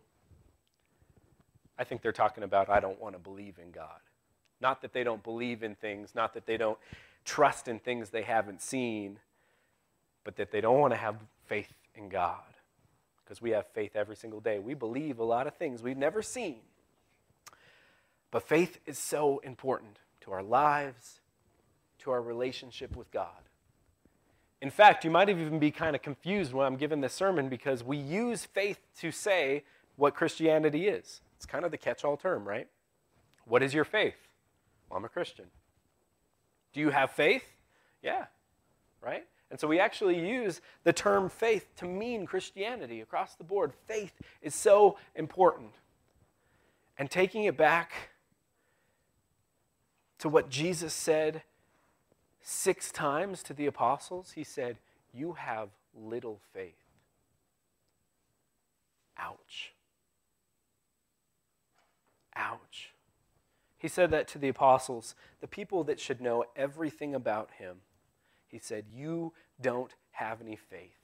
I 1.77 1.83
think 1.83 2.01
they're 2.01 2.11
talking 2.11 2.43
about, 2.43 2.69
I 2.69 2.79
don't 2.79 2.99
want 2.99 3.15
to 3.15 3.19
believe 3.19 3.57
in 3.61 3.71
God. 3.71 3.99
Not 4.59 4.81
that 4.81 4.91
they 4.91 5.03
don't 5.03 5.23
believe 5.23 5.61
in 5.61 5.75
things, 5.75 6.15
not 6.15 6.33
that 6.33 6.45
they 6.45 6.57
don't 6.57 6.77
trust 7.25 7.67
in 7.67 7.79
things 7.79 8.09
they 8.09 8.21
haven't 8.21 8.61
seen, 8.61 9.19
but 10.23 10.37
that 10.37 10.51
they 10.51 10.61
don't 10.61 10.79
want 10.79 10.93
to 10.93 10.97
have 10.97 11.17
faith 11.45 11.73
in 11.95 12.07
God. 12.09 12.39
Because 13.23 13.41
we 13.41 13.51
have 13.51 13.65
faith 13.67 13.95
every 13.95 14.15
single 14.15 14.39
day. 14.39 14.59
We 14.59 14.75
believe 14.75 15.19
a 15.19 15.23
lot 15.23 15.47
of 15.47 15.55
things 15.55 15.81
we've 15.81 15.97
never 15.97 16.21
seen. 16.21 16.59
But 18.29 18.43
faith 18.43 18.79
is 18.85 18.99
so 18.99 19.39
important 19.39 19.97
to 20.21 20.31
our 20.31 20.43
lives, 20.43 21.21
to 21.99 22.11
our 22.11 22.21
relationship 22.21 22.95
with 22.95 23.09
God. 23.11 23.29
In 24.61 24.69
fact, 24.69 25.03
you 25.03 25.11
might 25.11 25.29
even 25.29 25.59
be 25.59 25.71
kind 25.71 25.95
of 25.95 26.01
confused 26.01 26.53
when 26.53 26.65
I'm 26.65 26.77
giving 26.77 27.01
this 27.01 27.13
sermon 27.13 27.49
because 27.49 27.83
we 27.83 27.97
use 27.97 28.45
faith 28.45 28.79
to 28.99 29.11
say 29.11 29.63
what 29.95 30.15
Christianity 30.15 30.87
is. 30.87 31.21
It's 31.37 31.45
kind 31.45 31.65
of 31.65 31.71
the 31.71 31.77
catch 31.77 32.03
all 32.03 32.17
term, 32.17 32.47
right? 32.47 32.67
What 33.45 33.61
is 33.61 33.73
your 33.73 33.85
faith? 33.85 34.15
Well, 34.89 34.97
I'm 34.97 35.05
a 35.05 35.09
Christian. 35.09 35.45
Do 36.75 36.81
you 36.81 36.89
have 36.89 37.11
faith? 37.11 37.45
Yeah, 38.03 38.25
right? 39.01 39.25
And 39.49 39.57
so 39.57 39.65
we 39.65 39.79
actually 39.79 40.19
use 40.19 40.59
the 40.83 40.91
term 40.91 41.29
faith 41.29 41.73
to 41.77 41.85
mean 41.85 42.25
Christianity 42.25 42.99
across 42.99 43.35
the 43.35 43.45
board. 43.45 43.71
Faith 43.87 44.11
is 44.41 44.53
so 44.53 44.97
important. 45.15 45.71
And 46.97 47.09
taking 47.09 47.45
it 47.45 47.55
back 47.55 47.93
to 50.19 50.27
what 50.27 50.49
Jesus 50.49 50.93
said 50.93 51.43
six 52.41 52.91
times 52.91 53.41
to 53.43 53.53
the 53.53 53.67
apostles, 53.67 54.33
he 54.33 54.43
said, 54.43 54.77
You 55.13 55.31
have 55.31 55.69
little 55.97 56.41
faith. 56.51 56.75
Ouch. 59.17 59.71
He 63.85 63.89
said 63.89 64.09
that 64.09 64.27
to 64.29 64.39
the 64.39 64.47
apostles, 64.47 65.13
the 65.41 65.47
people 65.47 65.83
that 65.83 65.99
should 65.99 66.19
know 66.19 66.45
everything 66.55 67.13
about 67.13 67.51
him. 67.59 67.81
He 68.47 68.57
said, 68.57 68.85
You 68.91 69.33
don't 69.61 69.93
have 70.09 70.41
any 70.41 70.55
faith. 70.55 70.97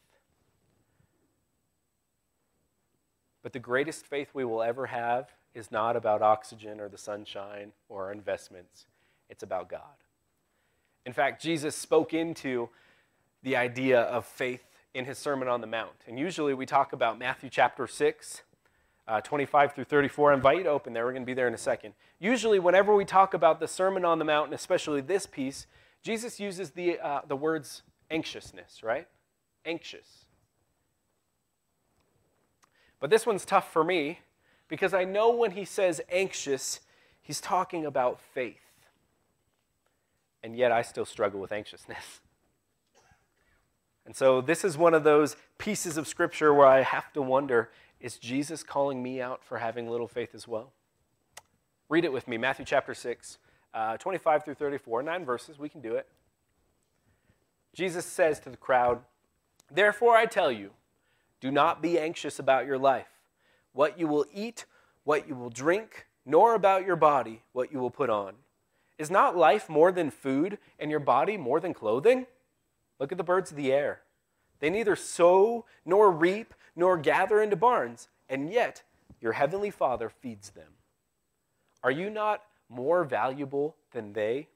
But 3.43 3.53
the 3.53 3.59
greatest 3.59 4.07
faith 4.07 4.29
we 4.33 4.45
will 4.45 4.63
ever 4.63 4.87
have 4.87 5.29
is 5.53 5.69
not 5.69 5.95
about 5.95 6.23
oxygen 6.23 6.79
or 6.79 6.89
the 6.89 6.97
sunshine 6.97 7.73
or 7.87 8.05
our 8.05 8.11
investments, 8.11 8.87
it's 9.29 9.43
about 9.43 9.69
God. 9.69 10.01
In 11.05 11.13
fact, 11.13 11.39
Jesus 11.39 11.75
spoke 11.75 12.15
into 12.15 12.67
the 13.43 13.57
idea 13.57 14.01
of 14.01 14.25
faith 14.25 14.65
in 14.95 15.05
his 15.05 15.19
Sermon 15.19 15.47
on 15.47 15.61
the 15.61 15.67
Mount. 15.67 16.01
And 16.07 16.17
usually 16.17 16.55
we 16.55 16.65
talk 16.65 16.93
about 16.93 17.19
Matthew 17.19 17.51
chapter 17.51 17.85
6, 17.85 18.41
uh, 19.11 19.19
25 19.19 19.73
through 19.73 19.83
34. 19.83 20.31
I 20.31 20.35
invite 20.35 20.57
you 20.59 20.63
to 20.63 20.69
open 20.69 20.93
there. 20.93 21.03
We're 21.03 21.11
going 21.11 21.23
to 21.23 21.27
be 21.27 21.33
there 21.33 21.49
in 21.49 21.53
a 21.53 21.57
second. 21.57 21.95
Usually, 22.17 22.59
whenever 22.59 22.95
we 22.95 23.03
talk 23.03 23.33
about 23.33 23.59
the 23.59 23.67
Sermon 23.67 24.05
on 24.05 24.19
the 24.19 24.25
Mount, 24.25 24.45
and 24.45 24.53
especially 24.53 25.01
this 25.01 25.25
piece, 25.25 25.67
Jesus 26.01 26.39
uses 26.39 26.71
the, 26.71 26.97
uh, 26.97 27.21
the 27.27 27.35
words 27.35 27.83
Anxiousness, 28.09 28.83
right? 28.83 29.07
Anxious. 29.65 30.25
But 33.01 33.09
this 33.09 33.25
one's 33.25 33.43
tough 33.43 33.71
for 33.71 33.83
me 33.83 34.19
because 34.69 34.93
I 34.93 35.03
know 35.03 35.35
when 35.35 35.51
he 35.51 35.65
says 35.65 35.99
anxious, 36.09 36.79
he's 37.21 37.41
talking 37.41 37.85
about 37.85 38.21
faith. 38.21 38.59
And 40.41 40.55
yet 40.55 40.71
I 40.71 40.83
still 40.83 41.05
struggle 41.05 41.41
with 41.41 41.51
anxiousness. 41.51 42.21
And 44.03 44.15
so 44.15 44.41
this 44.41 44.65
is 44.65 44.79
one 44.79 44.95
of 44.95 45.03
those 45.03 45.35
pieces 45.59 45.95
of 45.95 46.07
scripture 46.07 46.55
where 46.55 46.65
I 46.65 46.81
have 46.81 47.13
to 47.13 47.21
wonder 47.21 47.69
is 48.01 48.17
Jesus 48.17 48.63
calling 48.63 49.01
me 49.01 49.21
out 49.21 49.43
for 49.43 49.59
having 49.59 49.89
little 49.89 50.07
faith 50.07 50.33
as 50.33 50.47
well? 50.47 50.71
Read 51.89 52.05
it 52.05 52.11
with 52.11 52.27
me 52.27 52.37
Matthew 52.37 52.65
chapter 52.65 52.93
6, 52.93 53.37
uh, 53.73 53.97
25 53.97 54.43
through 54.43 54.55
34, 54.55 55.03
nine 55.03 55.25
verses. 55.25 55.59
We 55.59 55.69
can 55.69 55.81
do 55.81 55.95
it. 55.95 56.07
Jesus 57.73 58.05
says 58.05 58.39
to 58.41 58.49
the 58.49 58.57
crowd, 58.57 59.01
Therefore 59.69 60.15
I 60.15 60.25
tell 60.25 60.51
you, 60.51 60.71
do 61.39 61.51
not 61.51 61.81
be 61.81 61.97
anxious 61.99 62.39
about 62.39 62.65
your 62.65 62.77
life, 62.77 63.07
what 63.73 63.99
you 63.99 64.07
will 64.07 64.25
eat, 64.33 64.65
what 65.03 65.27
you 65.27 65.35
will 65.35 65.49
drink, 65.49 66.07
nor 66.25 66.55
about 66.55 66.85
your 66.85 66.95
body, 66.95 67.43
what 67.53 67.71
you 67.71 67.79
will 67.79 67.89
put 67.89 68.09
on. 68.09 68.33
Is 68.97 69.09
not 69.09 69.35
life 69.35 69.69
more 69.69 69.91
than 69.91 70.11
food, 70.11 70.59
and 70.77 70.91
your 70.91 70.99
body 70.99 71.37
more 71.37 71.59
than 71.59 71.73
clothing? 71.73 72.27
Look 72.99 73.11
at 73.11 73.17
the 73.17 73.23
birds 73.23 73.51
of 73.51 73.57
the 73.57 73.73
air. 73.73 74.01
They 74.59 74.69
neither 74.69 74.95
sow, 74.95 75.65
nor 75.85 76.11
reap, 76.11 76.53
nor 76.75 76.97
gather 76.97 77.41
into 77.41 77.55
barns, 77.55 78.07
and 78.29 78.51
yet 78.51 78.83
your 79.19 79.33
heavenly 79.33 79.69
Father 79.69 80.09
feeds 80.09 80.51
them. 80.51 80.73
Are 81.83 81.91
you 81.91 82.09
not 82.09 82.43
more 82.69 83.03
valuable 83.03 83.75
than 83.91 84.13
they? 84.13 84.47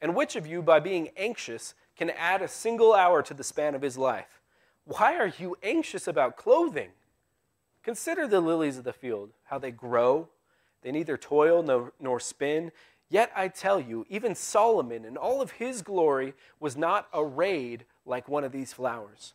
And 0.00 0.14
which 0.14 0.36
of 0.36 0.46
you, 0.46 0.62
by 0.62 0.80
being 0.80 1.10
anxious, 1.16 1.74
can 1.96 2.10
add 2.10 2.42
a 2.42 2.48
single 2.48 2.94
hour 2.94 3.22
to 3.22 3.34
the 3.34 3.44
span 3.44 3.74
of 3.74 3.82
his 3.82 3.96
life? 3.96 4.40
Why 4.84 5.16
are 5.16 5.32
you 5.38 5.56
anxious 5.62 6.06
about 6.06 6.36
clothing? 6.36 6.90
Consider 7.82 8.26
the 8.26 8.40
lilies 8.40 8.78
of 8.78 8.84
the 8.84 8.92
field, 8.92 9.30
how 9.44 9.58
they 9.58 9.70
grow. 9.70 10.28
They 10.82 10.92
neither 10.92 11.16
toil 11.16 11.62
nor, 11.62 11.92
nor 12.00 12.20
spin. 12.20 12.72
Yet 13.08 13.30
I 13.36 13.48
tell 13.48 13.80
you, 13.80 14.04
even 14.08 14.34
Solomon 14.34 15.04
in 15.04 15.16
all 15.16 15.40
of 15.40 15.52
his 15.52 15.82
glory 15.82 16.34
was 16.60 16.76
not 16.76 17.08
arrayed 17.14 17.84
like 18.04 18.28
one 18.28 18.44
of 18.44 18.52
these 18.52 18.72
flowers. 18.72 19.34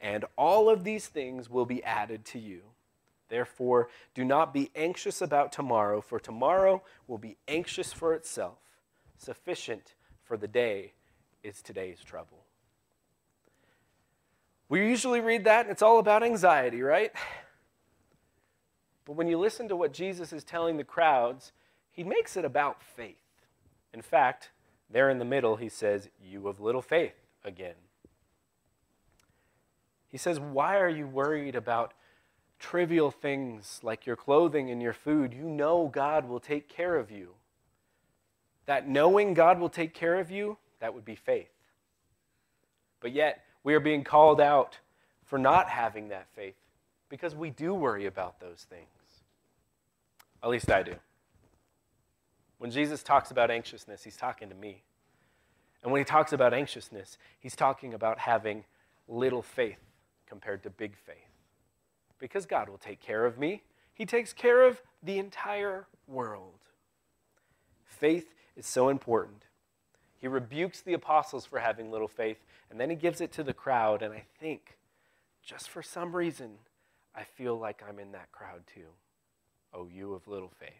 and 0.00 0.24
all 0.36 0.70
of 0.70 0.84
these 0.84 1.06
things 1.06 1.50
will 1.50 1.66
be 1.66 1.82
added 1.82 2.24
to 2.26 2.38
you. 2.38 2.62
Therefore, 3.28 3.88
do 4.14 4.24
not 4.24 4.54
be 4.54 4.70
anxious 4.74 5.20
about 5.20 5.52
tomorrow, 5.52 6.00
for 6.00 6.18
tomorrow 6.18 6.82
will 7.06 7.18
be 7.18 7.36
anxious 7.46 7.92
for 7.92 8.14
itself. 8.14 8.58
Sufficient 9.18 9.94
for 10.22 10.36
the 10.36 10.48
day 10.48 10.92
is 11.42 11.60
today's 11.60 12.00
trouble. 12.00 12.44
We 14.68 14.86
usually 14.86 15.20
read 15.20 15.44
that 15.44 15.62
and 15.62 15.70
it's 15.70 15.82
all 15.82 15.98
about 15.98 16.22
anxiety, 16.22 16.82
right? 16.82 17.12
But 19.04 19.16
when 19.16 19.26
you 19.26 19.38
listen 19.38 19.68
to 19.68 19.76
what 19.76 19.94
Jesus 19.94 20.32
is 20.32 20.44
telling 20.44 20.76
the 20.76 20.84
crowds, 20.84 21.52
he 21.90 22.04
makes 22.04 22.36
it 22.36 22.44
about 22.44 22.82
faith. 22.82 23.16
In 23.94 24.02
fact, 24.02 24.50
there 24.90 25.08
in 25.08 25.18
the 25.18 25.24
middle, 25.24 25.56
he 25.56 25.70
says, 25.70 26.10
You 26.22 26.46
of 26.46 26.60
little 26.60 26.82
faith 26.82 27.14
again. 27.42 27.74
He 30.08 30.18
says, 30.18 30.40
Why 30.40 30.78
are 30.78 30.88
you 30.88 31.06
worried 31.06 31.54
about 31.54 31.92
trivial 32.58 33.10
things 33.10 33.80
like 33.82 34.06
your 34.06 34.16
clothing 34.16 34.70
and 34.70 34.82
your 34.82 34.92
food? 34.92 35.34
You 35.34 35.44
know 35.44 35.88
God 35.92 36.28
will 36.28 36.40
take 36.40 36.68
care 36.68 36.96
of 36.96 37.10
you. 37.10 37.34
That 38.66 38.88
knowing 38.88 39.34
God 39.34 39.60
will 39.60 39.68
take 39.68 39.94
care 39.94 40.18
of 40.18 40.30
you, 40.30 40.58
that 40.80 40.94
would 40.94 41.04
be 41.04 41.14
faith. 41.14 41.50
But 43.00 43.12
yet, 43.12 43.44
we 43.64 43.74
are 43.74 43.80
being 43.80 44.04
called 44.04 44.40
out 44.40 44.78
for 45.24 45.38
not 45.38 45.68
having 45.68 46.08
that 46.08 46.28
faith 46.34 46.56
because 47.08 47.34
we 47.34 47.50
do 47.50 47.74
worry 47.74 48.06
about 48.06 48.40
those 48.40 48.66
things. 48.68 48.86
At 50.42 50.50
least 50.50 50.70
I 50.70 50.82
do. 50.82 50.94
When 52.58 52.70
Jesus 52.70 53.02
talks 53.02 53.30
about 53.30 53.50
anxiousness, 53.50 54.02
he's 54.02 54.16
talking 54.16 54.48
to 54.48 54.54
me. 54.54 54.82
And 55.82 55.92
when 55.92 56.00
he 56.00 56.04
talks 56.04 56.32
about 56.32 56.52
anxiousness, 56.52 57.18
he's 57.38 57.54
talking 57.54 57.94
about 57.94 58.18
having 58.18 58.64
little 59.06 59.42
faith 59.42 59.78
compared 60.28 60.62
to 60.62 60.70
big 60.70 60.96
faith. 60.96 61.16
Because 62.18 62.46
God 62.46 62.68
will 62.68 62.78
take 62.78 63.00
care 63.00 63.24
of 63.24 63.38
me, 63.38 63.62
he 63.94 64.04
takes 64.04 64.32
care 64.32 64.62
of 64.62 64.82
the 65.02 65.18
entire 65.18 65.86
world. 66.06 66.60
Faith 67.84 68.32
is 68.56 68.66
so 68.66 68.88
important. 68.88 69.44
He 70.18 70.28
rebukes 70.28 70.80
the 70.80 70.94
apostles 70.94 71.46
for 71.46 71.58
having 71.60 71.90
little 71.90 72.08
faith, 72.08 72.38
and 72.70 72.80
then 72.80 72.90
he 72.90 72.96
gives 72.96 73.20
it 73.20 73.32
to 73.32 73.42
the 73.42 73.54
crowd. 73.54 74.02
And 74.02 74.12
I 74.12 74.24
think, 74.40 74.76
just 75.42 75.68
for 75.68 75.82
some 75.82 76.14
reason, 76.14 76.50
I 77.14 77.22
feel 77.22 77.58
like 77.58 77.82
I'm 77.88 77.98
in 77.98 78.12
that 78.12 78.30
crowd 78.32 78.62
too. 78.72 78.88
Oh, 79.72 79.88
you 79.92 80.14
of 80.14 80.26
little 80.26 80.52
faith. 80.58 80.70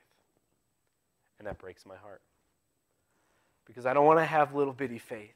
And 1.39 1.47
that 1.47 1.59
breaks 1.59 1.87
my 1.87 1.97
heart. 1.97 2.21
Because 3.65 3.87
I 3.87 3.93
don't 3.95 4.07
want 4.07 4.19
to 4.19 4.25
have 4.25 4.55
little 4.55 4.73
bitty 4.73 4.99
faith. 4.99 5.35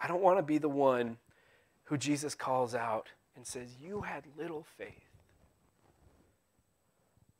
I 0.00 0.06
don't 0.06 0.22
want 0.22 0.38
to 0.38 0.42
be 0.42 0.58
the 0.58 0.68
one 0.68 1.16
who 1.84 1.96
Jesus 1.96 2.34
calls 2.34 2.74
out 2.74 3.08
and 3.38 3.46
says, 3.46 3.68
You 3.80 4.02
had 4.02 4.24
little 4.36 4.66
faith. 4.76 4.92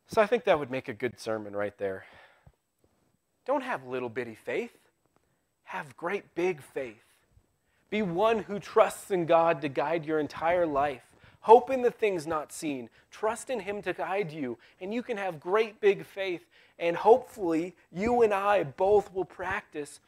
So 0.06 0.22
I 0.22 0.26
think 0.26 0.44
that 0.44 0.58
would 0.58 0.70
make 0.70 0.88
a 0.88 0.94
good 0.94 1.18
sermon 1.18 1.54
right 1.54 1.76
there. 1.76 2.06
Don't 3.44 3.62
have 3.62 3.84
little 3.84 4.08
bitty 4.08 4.36
faith. 4.36 4.78
Have 5.64 5.96
great 5.96 6.34
big 6.36 6.62
faith. 6.62 7.02
Be 7.90 8.02
one 8.02 8.38
who 8.38 8.60
trusts 8.60 9.10
in 9.10 9.26
God 9.26 9.60
to 9.62 9.68
guide 9.68 10.06
your 10.06 10.20
entire 10.20 10.66
life. 10.66 11.02
Hope 11.40 11.68
in 11.68 11.82
the 11.82 11.90
things 11.90 12.26
not 12.26 12.52
seen. 12.52 12.88
Trust 13.10 13.50
in 13.50 13.58
Him 13.58 13.82
to 13.82 13.92
guide 13.92 14.30
you. 14.30 14.56
And 14.80 14.94
you 14.94 15.02
can 15.02 15.16
have 15.16 15.40
great 15.40 15.80
big 15.80 16.06
faith. 16.06 16.46
And 16.78 16.96
hopefully, 16.96 17.74
you 17.90 18.22
and 18.22 18.32
I 18.32 18.62
both 18.62 19.12
will 19.12 19.24
practice 19.24 19.98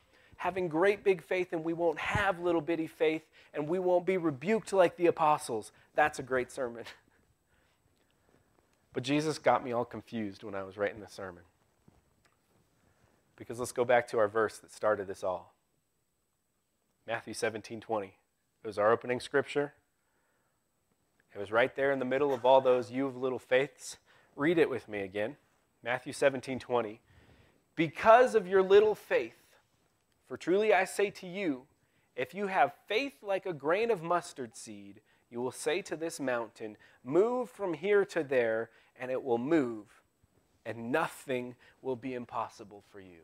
having 0.40 0.68
great 0.68 1.04
big 1.04 1.22
faith, 1.22 1.52
and 1.52 1.62
we 1.62 1.74
won't 1.74 1.98
have 1.98 2.40
little 2.40 2.62
bitty 2.62 2.86
faith, 2.86 3.20
and 3.52 3.68
we 3.68 3.78
won't 3.78 4.06
be 4.06 4.16
rebuked 4.16 4.72
like 4.72 4.96
the 4.96 5.06
apostles. 5.06 5.70
That's 5.94 6.18
a 6.18 6.22
great 6.22 6.50
sermon. 6.50 6.84
But 8.92 9.04
Jesus 9.04 9.38
got 9.38 9.64
me 9.64 9.70
all 9.70 9.84
confused 9.84 10.42
when 10.42 10.56
I 10.56 10.64
was 10.64 10.76
writing 10.76 10.98
the 10.98 11.06
sermon. 11.06 11.44
Because 13.36 13.60
let's 13.60 13.70
go 13.70 13.84
back 13.84 14.08
to 14.08 14.18
our 14.18 14.26
verse 14.26 14.58
that 14.58 14.72
started 14.72 15.06
this 15.06 15.22
all. 15.22 15.54
Matthew 17.06 17.32
17 17.32 17.80
20. 17.80 18.06
It 18.08 18.66
was 18.66 18.78
our 18.78 18.90
opening 18.90 19.20
scripture. 19.20 19.74
It 21.32 21.38
was 21.38 21.52
right 21.52 21.72
there 21.76 21.92
in 21.92 22.00
the 22.00 22.04
middle 22.04 22.34
of 22.34 22.44
all 22.44 22.60
those 22.60 22.90
you 22.90 23.06
of 23.06 23.16
little 23.16 23.38
faiths. 23.38 23.98
Read 24.34 24.58
it 24.58 24.68
with 24.68 24.88
me 24.88 25.02
again. 25.02 25.36
Matthew 25.84 26.12
17 26.12 26.58
20. 26.58 27.00
Because 27.76 28.34
of 28.34 28.48
your 28.48 28.60
little 28.60 28.96
faith, 28.96 29.39
for 30.30 30.36
truly 30.36 30.72
I 30.72 30.84
say 30.84 31.10
to 31.10 31.26
you, 31.26 31.62
if 32.14 32.34
you 32.34 32.46
have 32.46 32.72
faith 32.86 33.14
like 33.20 33.46
a 33.46 33.52
grain 33.52 33.90
of 33.90 34.00
mustard 34.00 34.54
seed, 34.54 35.00
you 35.28 35.40
will 35.40 35.50
say 35.50 35.82
to 35.82 35.96
this 35.96 36.20
mountain, 36.20 36.76
Move 37.02 37.50
from 37.50 37.74
here 37.74 38.04
to 38.04 38.22
there, 38.22 38.70
and 39.00 39.10
it 39.10 39.24
will 39.24 39.38
move, 39.38 39.86
and 40.64 40.92
nothing 40.92 41.56
will 41.82 41.96
be 41.96 42.14
impossible 42.14 42.84
for 42.92 43.00
you. 43.00 43.22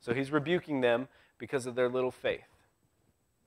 So 0.00 0.14
he's 0.14 0.30
rebuking 0.30 0.80
them 0.80 1.08
because 1.36 1.66
of 1.66 1.74
their 1.74 1.90
little 1.90 2.10
faith. 2.10 2.48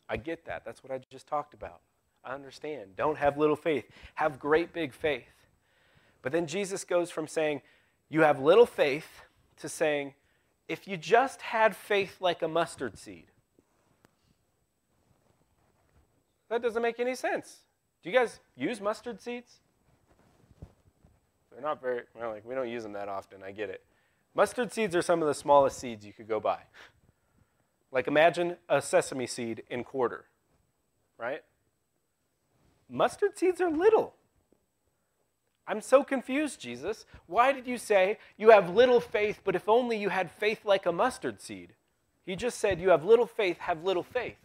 I 0.08 0.18
get 0.18 0.46
that. 0.46 0.64
That's 0.64 0.84
what 0.84 0.94
I 0.94 1.00
just 1.10 1.26
talked 1.26 1.56
about. 1.56 1.82
I 2.24 2.36
understand. 2.36 2.96
Don't 2.96 3.18
have 3.18 3.40
little 3.40 3.56
faith, 3.56 3.86
have 4.14 4.38
great 4.38 4.72
big 4.72 4.94
faith. 4.94 5.48
But 6.22 6.32
then 6.32 6.46
Jesus 6.46 6.84
goes 6.84 7.10
from 7.10 7.28
saying, 7.28 7.64
You 8.08 8.22
have 8.22 8.40
little 8.40 8.68
faith, 8.68 9.24
to 9.58 9.68
saying, 9.68 10.14
If 10.68 10.88
you 10.88 10.98
just 10.98 11.42
had 11.42 11.76
faith 11.76 12.18
like 12.20 12.42
a 12.42 12.48
mustard 12.48 12.98
seed. 12.98 13.26
That 16.50 16.62
doesn't 16.62 16.82
make 16.82 17.00
any 17.00 17.16
sense. 17.16 17.64
Do 18.04 18.10
you 18.10 18.16
guys 18.16 18.40
use 18.56 18.80
mustard 18.82 19.22
seeds? 19.22 19.60
They're 21.52 21.62
not 21.62 21.82
very, 21.82 22.02
well, 22.14 22.32
like, 22.32 22.46
we 22.46 22.54
don't 22.54 22.70
use 22.70 22.84
them 22.84 22.94
that 22.94 23.08
often. 23.08 23.42
I 23.44 23.52
get 23.52 23.70
it. 23.70 23.84
Mustard 24.36 24.74
seeds 24.74 24.96
are 24.96 25.02
some 25.02 25.22
of 25.22 25.28
the 25.28 25.34
smallest 25.34 25.80
seeds 25.80 26.06
you 26.06 26.14
could 26.14 26.28
go 26.28 26.40
buy. 26.40 26.60
Like 27.92 28.08
imagine 28.08 28.58
a 28.68 28.82
sesame 28.82 29.26
seed 29.26 29.64
in 29.70 29.84
quarter. 29.84 30.26
right? 31.18 31.42
Mustard 32.90 33.38
seeds 33.38 33.62
are 33.62 33.72
little. 33.72 34.16
I'm 35.68 35.82
so 35.82 36.04
confused, 36.04 36.60
Jesus. 36.60 37.06
Why 37.26 37.52
did 37.52 37.66
you 37.66 37.78
say 37.78 38.20
you 38.38 38.52
have 38.52 38.70
little 38.70 39.00
faith, 39.00 39.42
but 39.44 39.56
if 39.56 39.68
only 39.68 39.98
you 39.98 40.10
had 40.10 40.32
faith 40.32 40.64
like 40.64 40.86
a 40.86 40.92
mustard 40.92 41.42
seed? 41.42 41.74
He 42.26 42.36
just 42.36 42.60
said 42.60 42.80
you 42.80 42.90
have 42.90 43.04
little 43.04 43.26
faith, 43.26 43.58
have 43.60 43.84
little 43.84 44.04
faith. 44.04 44.38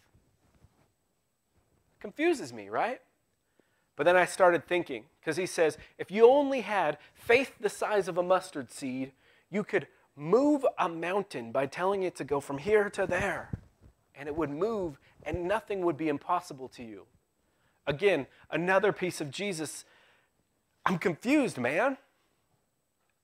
Confuses 2.00 2.52
me, 2.52 2.68
right? 2.68 3.00
But 3.96 4.04
then 4.04 4.16
I 4.16 4.24
started 4.24 4.66
thinking, 4.66 5.04
because 5.20 5.37
he 5.37 5.44
says, 5.44 5.76
if 5.98 6.11
you 6.11 6.26
only 6.26 6.62
had 6.62 6.96
faith 7.12 7.52
the 7.61 7.68
size 7.68 8.09
of 8.09 8.16
a 8.16 8.22
mustard 8.22 8.70
seed, 8.70 9.12
you 9.50 9.62
could 9.62 9.87
move 10.16 10.64
a 10.78 10.88
mountain 10.88 11.52
by 11.52 11.66
telling 11.66 12.02
it 12.02 12.16
to 12.16 12.24
go 12.24 12.40
from 12.40 12.59
here 12.59 12.88
to 12.90 13.06
there. 13.06 13.50
And 14.14 14.26
it 14.26 14.37
would 14.37 14.50
move, 14.50 14.98
and 15.22 15.44
nothing 15.44 15.85
would 15.85 15.98
be 15.98 16.09
impossible 16.09 16.68
to 16.68 16.83
you. 16.83 17.04
Again, 17.87 18.26
another 18.50 18.92
piece 18.92 19.20
of 19.20 19.30
Jesus. 19.30 19.85
I'm 20.84 20.98
confused, 20.98 21.58
man. 21.58 21.96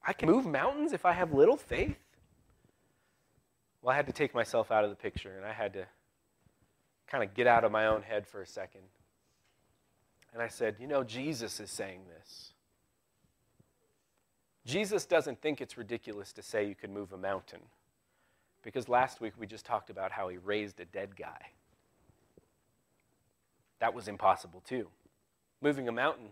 I 0.07 0.13
can 0.13 0.29
move 0.29 0.47
mountains 0.47 0.93
if 0.93 1.05
I 1.05 1.13
have 1.13 1.33
little 1.33 1.57
faith? 1.57 1.97
Well, 3.83 3.93
I 3.93 3.97
had 3.97 4.07
to 4.07 4.13
take 4.13 4.35
myself 4.35 4.71
out 4.71 4.85
of 4.85 4.91
the 4.91 4.97
picture, 4.97 5.33
and 5.37 5.45
I 5.45 5.53
had 5.53 5.73
to 5.75 5.87
kind 7.07 7.25
of 7.25 7.35
get 7.35 7.47
out 7.47 7.65
of 7.65 7.73
my 7.73 7.87
own 7.87 8.03
head 8.03 8.27
for 8.27 8.43
a 8.43 8.47
second 8.47 8.83
and 10.37 10.43
I 10.43 10.49
said, 10.49 10.77
You 10.79 10.87
know, 10.87 11.03
Jesus 11.03 11.61
is 11.61 11.71
saying 11.71 12.01
this. 12.15 12.53
Jesus 14.67 15.07
doesn't 15.07 15.41
think 15.41 15.63
it's 15.63 15.79
ridiculous 15.79 16.31
to 16.35 16.43
say 16.43 16.69
you 16.69 16.75
could 16.75 16.91
move 16.91 17.15
a 17.15 17.17
mountain. 17.17 17.61
Because 18.63 18.87
last 18.87 19.19
week 19.23 19.33
we 19.39 19.47
just 19.47 19.65
talked 19.65 19.89
about 19.89 20.13
how 20.13 20.29
he 20.29 20.37
raised 20.37 20.79
a 20.79 20.85
dead 20.85 21.17
guy. 21.17 21.39
That 23.79 23.95
was 23.95 24.09
impossible 24.09 24.61
too. 24.61 24.89
Moving 25.63 25.89
a 25.89 25.93
mountain, 25.93 26.29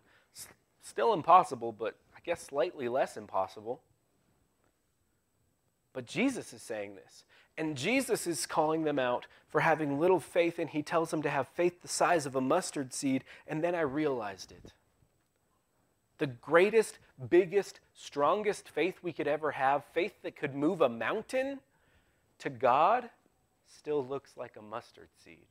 still 0.84 1.12
impossible, 1.12 1.72
but 1.72 1.96
I 2.14 2.20
guess 2.24 2.42
slightly 2.42 2.88
less 2.88 3.16
impossible. 3.16 3.80
But 5.92 6.06
Jesus 6.06 6.52
is 6.52 6.62
saying 6.62 6.94
this. 6.94 7.24
And 7.56 7.76
Jesus 7.76 8.26
is 8.26 8.46
calling 8.46 8.82
them 8.82 8.98
out 8.98 9.26
for 9.48 9.60
having 9.60 10.00
little 10.00 10.20
faith, 10.20 10.58
and 10.58 10.68
he 10.68 10.82
tells 10.82 11.10
them 11.10 11.22
to 11.22 11.30
have 11.30 11.48
faith 11.48 11.82
the 11.82 11.88
size 11.88 12.26
of 12.26 12.34
a 12.34 12.40
mustard 12.40 12.92
seed. 12.92 13.24
And 13.46 13.62
then 13.62 13.74
I 13.74 13.80
realized 13.80 14.52
it. 14.52 14.72
The 16.18 16.26
greatest, 16.26 16.98
biggest, 17.30 17.80
strongest 17.94 18.68
faith 18.68 18.96
we 19.02 19.12
could 19.12 19.28
ever 19.28 19.52
have, 19.52 19.84
faith 19.92 20.14
that 20.22 20.36
could 20.36 20.54
move 20.54 20.80
a 20.80 20.88
mountain 20.88 21.60
to 22.38 22.50
God, 22.50 23.08
still 23.66 24.04
looks 24.04 24.36
like 24.36 24.56
a 24.56 24.62
mustard 24.62 25.08
seed. 25.24 25.46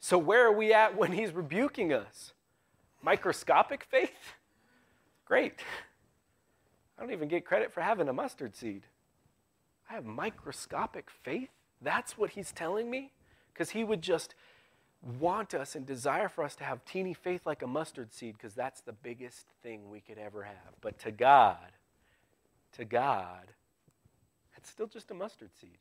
So, 0.00 0.18
where 0.18 0.46
are 0.46 0.52
we 0.52 0.72
at 0.72 0.96
when 0.96 1.12
he's 1.12 1.32
rebuking 1.32 1.92
us? 1.92 2.32
Microscopic 3.02 3.84
faith? 3.84 4.34
Great. 5.24 5.60
I 6.96 7.02
don't 7.02 7.12
even 7.12 7.28
get 7.28 7.44
credit 7.44 7.72
for 7.72 7.80
having 7.80 8.08
a 8.08 8.12
mustard 8.12 8.56
seed. 8.56 8.82
I 9.88 9.94
have 9.94 10.04
microscopic 10.04 11.10
faith? 11.10 11.50
That's 11.80 12.18
what 12.18 12.30
he's 12.30 12.52
telling 12.52 12.90
me? 12.90 13.12
Because 13.52 13.70
he 13.70 13.84
would 13.84 14.02
just 14.02 14.34
want 15.20 15.54
us 15.54 15.76
and 15.76 15.86
desire 15.86 16.28
for 16.28 16.42
us 16.42 16.56
to 16.56 16.64
have 16.64 16.84
teeny 16.84 17.14
faith 17.14 17.42
like 17.46 17.62
a 17.62 17.66
mustard 17.66 18.12
seed 18.12 18.36
because 18.36 18.54
that's 18.54 18.80
the 18.80 18.92
biggest 18.92 19.46
thing 19.62 19.90
we 19.90 20.00
could 20.00 20.18
ever 20.18 20.42
have. 20.42 20.74
But 20.80 20.98
to 21.00 21.12
God, 21.12 21.72
to 22.72 22.84
God, 22.84 23.52
it's 24.56 24.68
still 24.68 24.88
just 24.88 25.10
a 25.10 25.14
mustard 25.14 25.50
seed. 25.60 25.78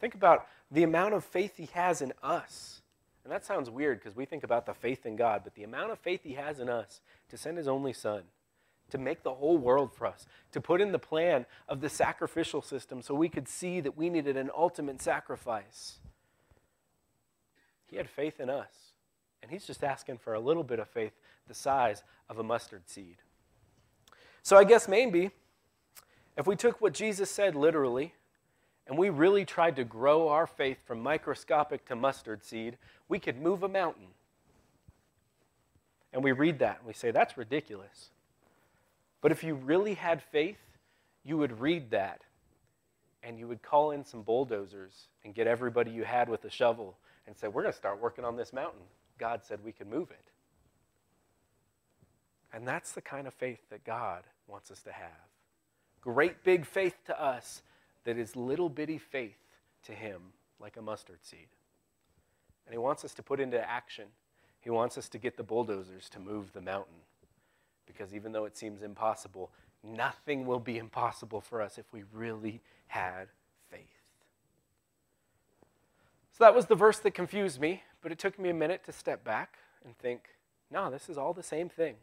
Think 0.00 0.14
about 0.14 0.46
the 0.70 0.82
amount 0.82 1.14
of 1.14 1.24
faith 1.24 1.56
he 1.56 1.68
has 1.72 2.00
in 2.00 2.12
us. 2.22 2.80
And 3.26 3.32
that 3.32 3.44
sounds 3.44 3.68
weird 3.68 3.98
because 3.98 4.14
we 4.14 4.24
think 4.24 4.44
about 4.44 4.66
the 4.66 4.72
faith 4.72 5.04
in 5.04 5.16
God, 5.16 5.40
but 5.42 5.56
the 5.56 5.64
amount 5.64 5.90
of 5.90 5.98
faith 5.98 6.20
he 6.22 6.34
has 6.34 6.60
in 6.60 6.68
us 6.68 7.00
to 7.28 7.36
send 7.36 7.58
his 7.58 7.66
only 7.66 7.92
son 7.92 8.22
to 8.90 8.98
make 8.98 9.24
the 9.24 9.34
whole 9.34 9.58
world 9.58 9.92
for 9.92 10.06
us, 10.06 10.26
to 10.52 10.60
put 10.60 10.80
in 10.80 10.92
the 10.92 10.98
plan 11.00 11.44
of 11.68 11.80
the 11.80 11.88
sacrificial 11.88 12.62
system 12.62 13.02
so 13.02 13.16
we 13.16 13.28
could 13.28 13.48
see 13.48 13.80
that 13.80 13.96
we 13.96 14.08
needed 14.08 14.36
an 14.36 14.48
ultimate 14.56 15.02
sacrifice. 15.02 15.98
He 17.88 17.96
had 17.96 18.08
faith 18.08 18.38
in 18.38 18.48
us, 18.48 18.92
and 19.42 19.50
He's 19.50 19.66
just 19.66 19.82
asking 19.82 20.18
for 20.18 20.34
a 20.34 20.38
little 20.38 20.62
bit 20.62 20.78
of 20.78 20.88
faith 20.88 21.18
the 21.48 21.54
size 21.54 22.04
of 22.30 22.38
a 22.38 22.44
mustard 22.44 22.88
seed. 22.88 23.16
So 24.44 24.56
I 24.56 24.62
guess 24.62 24.86
maybe 24.86 25.32
if 26.38 26.46
we 26.46 26.54
took 26.54 26.80
what 26.80 26.94
Jesus 26.94 27.28
said 27.28 27.56
literally, 27.56 28.14
and 28.86 28.96
we 28.96 29.08
really 29.10 29.44
tried 29.44 29.76
to 29.76 29.84
grow 29.84 30.28
our 30.28 30.46
faith 30.46 30.78
from 30.86 31.02
microscopic 31.02 31.86
to 31.86 31.96
mustard 31.96 32.44
seed, 32.44 32.78
we 33.08 33.18
could 33.18 33.40
move 33.40 33.62
a 33.62 33.68
mountain. 33.68 34.08
And 36.12 36.22
we 36.22 36.32
read 36.32 36.60
that 36.60 36.78
and 36.78 36.86
we 36.86 36.92
say, 36.92 37.10
that's 37.10 37.36
ridiculous. 37.36 38.10
But 39.20 39.32
if 39.32 39.42
you 39.42 39.54
really 39.54 39.94
had 39.94 40.22
faith, 40.22 40.58
you 41.24 41.36
would 41.36 41.60
read 41.60 41.90
that 41.90 42.22
and 43.22 43.38
you 43.38 43.48
would 43.48 43.60
call 43.60 43.90
in 43.90 44.04
some 44.04 44.22
bulldozers 44.22 45.08
and 45.24 45.34
get 45.34 45.48
everybody 45.48 45.90
you 45.90 46.04
had 46.04 46.28
with 46.28 46.44
a 46.44 46.50
shovel 46.50 46.96
and 47.26 47.36
say, 47.36 47.48
We're 47.48 47.62
going 47.62 47.72
to 47.72 47.78
start 47.78 48.00
working 48.00 48.24
on 48.24 48.36
this 48.36 48.52
mountain. 48.52 48.82
God 49.18 49.40
said 49.44 49.58
we 49.64 49.72
could 49.72 49.88
move 49.88 50.10
it. 50.10 50.30
And 52.52 52.66
that's 52.66 52.92
the 52.92 53.00
kind 53.00 53.26
of 53.26 53.34
faith 53.34 53.58
that 53.70 53.84
God 53.84 54.22
wants 54.46 54.70
us 54.70 54.80
to 54.82 54.92
have. 54.92 55.10
Great 56.00 56.44
big 56.44 56.64
faith 56.64 56.96
to 57.06 57.20
us 57.20 57.62
that 58.06 58.16
is 58.16 58.36
little 58.36 58.70
bitty 58.70 58.98
faith 58.98 59.36
to 59.82 59.92
Him, 59.92 60.20
like 60.58 60.76
a 60.76 60.82
mustard 60.82 61.18
seed. 61.22 61.48
And 62.66 62.72
He 62.72 62.78
wants 62.78 63.04
us 63.04 63.12
to 63.14 63.22
put 63.22 63.40
into 63.40 63.60
action. 63.68 64.06
He 64.60 64.70
wants 64.70 64.96
us 64.96 65.08
to 65.10 65.18
get 65.18 65.36
the 65.36 65.42
bulldozers 65.42 66.08
to 66.10 66.20
move 66.20 66.52
the 66.52 66.60
mountain. 66.60 67.02
Because 67.84 68.14
even 68.14 68.32
though 68.32 68.46
it 68.46 68.56
seems 68.56 68.82
impossible, 68.82 69.50
nothing 69.82 70.46
will 70.46 70.60
be 70.60 70.78
impossible 70.86 71.40
for 71.40 71.60
us 71.60 71.78
if 71.78 71.92
we 71.92 72.04
really 72.12 72.62
had 72.86 73.26
faith. 73.70 73.80
So 76.32 76.44
that 76.44 76.54
was 76.54 76.66
the 76.66 76.74
verse 76.74 77.00
that 77.00 77.12
confused 77.12 77.60
me, 77.60 77.82
but 78.02 78.12
it 78.12 78.18
took 78.18 78.38
me 78.38 78.50
a 78.50 78.54
minute 78.54 78.84
to 78.84 78.92
step 78.92 79.24
back 79.24 79.58
and 79.84 79.96
think, 79.98 80.28
no, 80.70 80.90
this 80.90 81.08
is 81.08 81.18
all 81.18 81.32
the 81.32 81.42
same 81.42 81.68
thing. 81.68 81.96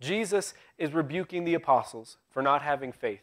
Jesus 0.00 0.54
is 0.78 0.92
rebuking 0.92 1.44
the 1.44 1.54
apostles 1.54 2.16
for 2.30 2.42
not 2.42 2.62
having 2.62 2.92
faith. 2.92 3.22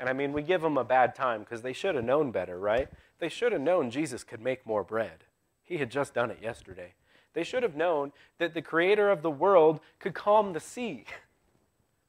And 0.00 0.08
I 0.08 0.14
mean, 0.14 0.32
we 0.32 0.40
give 0.40 0.62
them 0.62 0.78
a 0.78 0.84
bad 0.84 1.14
time 1.14 1.40
because 1.40 1.60
they 1.60 1.74
should 1.74 1.94
have 1.94 2.04
known 2.04 2.30
better, 2.30 2.58
right? 2.58 2.88
They 3.18 3.28
should 3.28 3.52
have 3.52 3.60
known 3.60 3.90
Jesus 3.90 4.24
could 4.24 4.40
make 4.40 4.66
more 4.66 4.82
bread. 4.82 5.24
He 5.62 5.76
had 5.76 5.90
just 5.90 6.14
done 6.14 6.30
it 6.30 6.38
yesterday. 6.42 6.94
They 7.34 7.44
should 7.44 7.62
have 7.62 7.76
known 7.76 8.12
that 8.38 8.54
the 8.54 8.62
creator 8.62 9.10
of 9.10 9.20
the 9.20 9.30
world 9.30 9.78
could 10.00 10.14
calm 10.14 10.52
the 10.52 10.60
sea. 10.60 11.04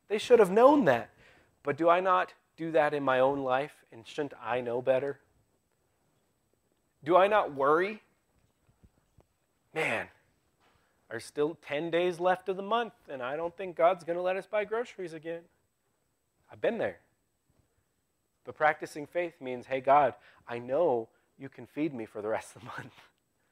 They 0.08 0.18
should 0.18 0.40
have 0.40 0.52
known 0.52 0.84
that. 0.86 1.10
But 1.64 1.78
do 1.78 1.88
I 1.88 2.02
not 2.02 2.34
do 2.58 2.72
that 2.72 2.94
in 2.94 3.02
my 3.02 3.22
own 3.22 3.44
life? 3.44 3.72
And 3.94 4.06
shouldn't 4.06 4.34
I 4.44 4.60
know 4.60 4.82
better? 4.82 5.22
Do 7.02 7.16
I 7.16 7.28
not 7.28 7.54
worry? 7.54 8.02
Man, 9.74 10.08
there's 11.10 11.24
still 11.24 11.58
10 11.66 11.92
days 11.92 12.20
left 12.20 12.50
of 12.50 12.58
the 12.58 12.62
month, 12.62 12.92
and 13.10 13.24
I 13.24 13.38
don't 13.38 13.56
think 13.56 13.78
God's 13.78 14.04
going 14.04 14.18
to 14.18 14.22
let 14.22 14.36
us 14.36 14.48
buy 14.48 14.66
groceries 14.66 15.14
again. 15.14 15.44
I've 16.52 16.60
been 16.60 16.78
there. 16.78 16.98
But 18.46 18.56
practicing 18.56 19.06
faith 19.06 19.40
means, 19.40 19.68
hey, 19.68 19.82
God, 19.82 20.14
I 20.48 20.60
know 20.60 21.10
you 21.38 21.50
can 21.50 21.66
feed 21.66 21.94
me 21.94 22.06
for 22.06 22.22
the 22.22 22.28
rest 22.28 22.56
of 22.56 22.62
the 22.62 22.68
month. 22.68 22.94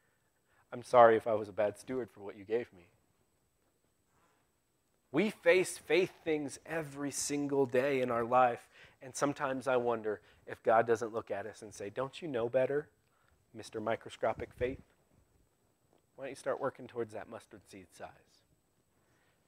I'm 0.73 0.83
sorry 0.83 1.15
if 1.15 1.27
I 1.27 1.33
was 1.33 1.49
a 1.49 1.53
bad 1.53 1.79
steward 1.79 2.09
for 2.11 2.21
what 2.21 2.37
you 2.37 2.43
gave 2.43 2.71
me. 2.73 2.87
We 5.11 5.31
face 5.31 5.77
faith 5.77 6.11
things 6.23 6.59
every 6.65 7.09
single 7.09 7.65
day 7.65 8.01
in 8.01 8.11
our 8.11 8.23
life, 8.23 8.67
and 9.01 9.15
sometimes 9.15 9.67
I 9.67 9.77
wonder 9.77 10.21
if 10.45 10.61
God 10.61 10.85
doesn't 10.85 11.13
look 11.13 11.31
at 11.31 11.47
us 11.47 11.63
and 11.63 11.73
say, 11.73 11.89
Don't 11.89 12.21
you 12.21 12.27
know 12.27 12.47
better, 12.47 12.87
Mr. 13.57 13.81
Microscopic 13.81 14.53
Faith? 14.53 14.81
Why 16.15 16.25
don't 16.25 16.31
you 16.31 16.35
start 16.35 16.59
working 16.59 16.85
towards 16.85 17.13
that 17.13 17.29
mustard 17.29 17.61
seed 17.71 17.87
size? 17.97 18.09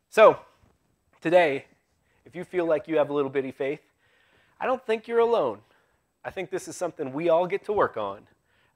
So, 0.09 0.39
today, 1.21 1.65
if 2.25 2.35
you 2.35 2.43
feel 2.43 2.65
like 2.65 2.87
you 2.87 2.97
have 2.97 3.09
a 3.09 3.13
little 3.13 3.29
bitty 3.29 3.51
faith, 3.51 3.81
I 4.61 4.67
don't 4.67 4.85
think 4.85 5.07
you're 5.07 5.19
alone. 5.19 5.59
I 6.23 6.29
think 6.29 6.51
this 6.51 6.67
is 6.67 6.77
something 6.77 7.11
we 7.11 7.29
all 7.29 7.47
get 7.47 7.65
to 7.65 7.73
work 7.73 7.97
on. 7.97 8.27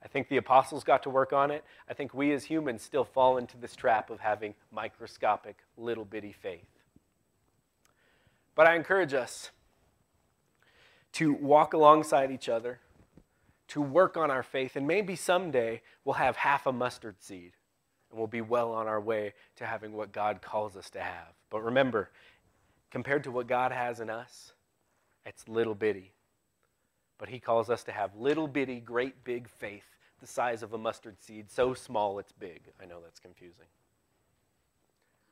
I 0.03 0.07
think 0.07 0.29
the 0.29 0.38
apostles 0.38 0.83
got 0.83 1.03
to 1.03 1.11
work 1.11 1.31
on 1.31 1.51
it. 1.51 1.63
I 1.88 1.93
think 1.93 2.13
we 2.13 2.33
as 2.33 2.45
humans 2.45 2.81
still 2.81 3.03
fall 3.03 3.38
into 3.38 3.55
this 3.55 3.75
trap 3.75 4.09
of 4.09 4.19
having 4.19 4.55
microscopic, 4.71 5.57
little 5.77 6.05
bitty 6.05 6.31
faith. 6.33 6.67
But 8.55 8.67
I 8.67 8.75
encourage 8.75 9.13
us 9.13 9.51
to 11.13 11.33
walk 11.33 11.73
alongside 11.73 12.31
each 12.31 12.49
other, 12.49 12.79
to 13.69 13.81
work 13.81 14.17
on 14.17 14.31
our 14.31 14.43
faith, 14.43 14.75
and 14.75 14.88
maybe 14.88 15.15
someday 15.15 15.81
we'll 16.03 16.15
have 16.15 16.36
half 16.36 16.65
a 16.65 16.71
mustard 16.71 17.15
seed 17.19 17.51
and 18.09 18.17
we'll 18.17 18.27
be 18.27 18.41
well 18.41 18.73
on 18.73 18.88
our 18.88 18.99
way 18.99 19.33
to 19.57 19.65
having 19.65 19.93
what 19.93 20.11
God 20.11 20.41
calls 20.41 20.75
us 20.75 20.89
to 20.91 20.99
have. 20.99 21.33
But 21.49 21.63
remember, 21.63 22.09
compared 22.89 23.23
to 23.25 23.31
what 23.31 23.47
God 23.47 23.71
has 23.71 23.99
in 23.99 24.09
us, 24.09 24.53
it's 25.26 25.47
little 25.47 25.76
bitty. 25.76 26.11
But 27.17 27.30
He 27.30 27.39
calls 27.39 27.69
us 27.69 27.84
to 27.86 27.91
have 27.91 28.15
little 28.15 28.47
bitty, 28.47 28.80
great 28.80 29.23
big 29.23 29.49
faith 29.49 29.86
the 30.19 30.28
size 30.28 30.63
of 30.63 30.73
a 30.73 30.78
mustard 30.78 31.21
seed, 31.21 31.51
so 31.51 31.73
small 31.73 32.19
it's 32.19 32.32
big. 32.32 32.61
I 32.82 32.86
know 32.86 32.99
that's 33.03 33.19
confusing. 33.19 33.67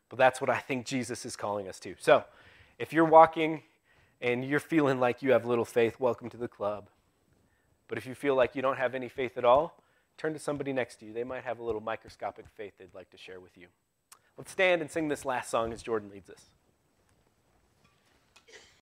But 0.10 0.20
that's 0.20 0.41
what 0.41 0.50
I 0.50 0.60
think 0.60 0.86
Jesus 0.86 1.26
is 1.26 1.36
calling 1.36 1.68
us 1.68 1.80
to. 1.82 1.96
So, 2.00 2.24
if 2.78 2.94
you're 2.94 3.06
walking 3.06 3.64
and 4.22 4.46
you're 4.46 4.60
feeling 4.60 5.00
like 5.00 5.22
you 5.22 5.32
have 5.32 5.46
little 5.46 5.66
faith, 5.66 6.00
welcome 6.00 6.30
to 6.30 6.38
the 6.38 6.48
club. 6.48 6.89
But 7.88 7.98
if 7.98 8.06
you 8.06 8.14
feel 8.14 8.36
like 8.36 8.56
you 8.56 8.62
don't 8.62 8.78
have 8.78 8.94
any 8.94 9.10
faith 9.10 9.38
at 9.38 9.46
all, 9.46 9.82
turn 10.18 10.34
to 10.34 10.39
somebody 10.39 10.74
next 10.74 10.98
to 10.98 11.06
you. 11.06 11.14
They 11.14 11.24
might 11.24 11.44
have 11.44 11.60
a 11.60 11.64
little 11.64 11.82
microscopic 11.82 12.46
faith 12.54 12.74
they'd 12.78 12.94
like 12.94 13.10
to 13.12 13.18
share 13.18 13.39
with 13.39 13.58
you. 13.58 13.68
Let's 14.38 14.52
stand 14.52 14.82
and 14.82 14.89
sing 14.89 15.08
this 15.08 15.26
last 15.26 15.50
song 15.50 15.74
as 15.74 15.82
Jordan 15.82 16.10
leads 16.10 16.30
us. 16.30 16.50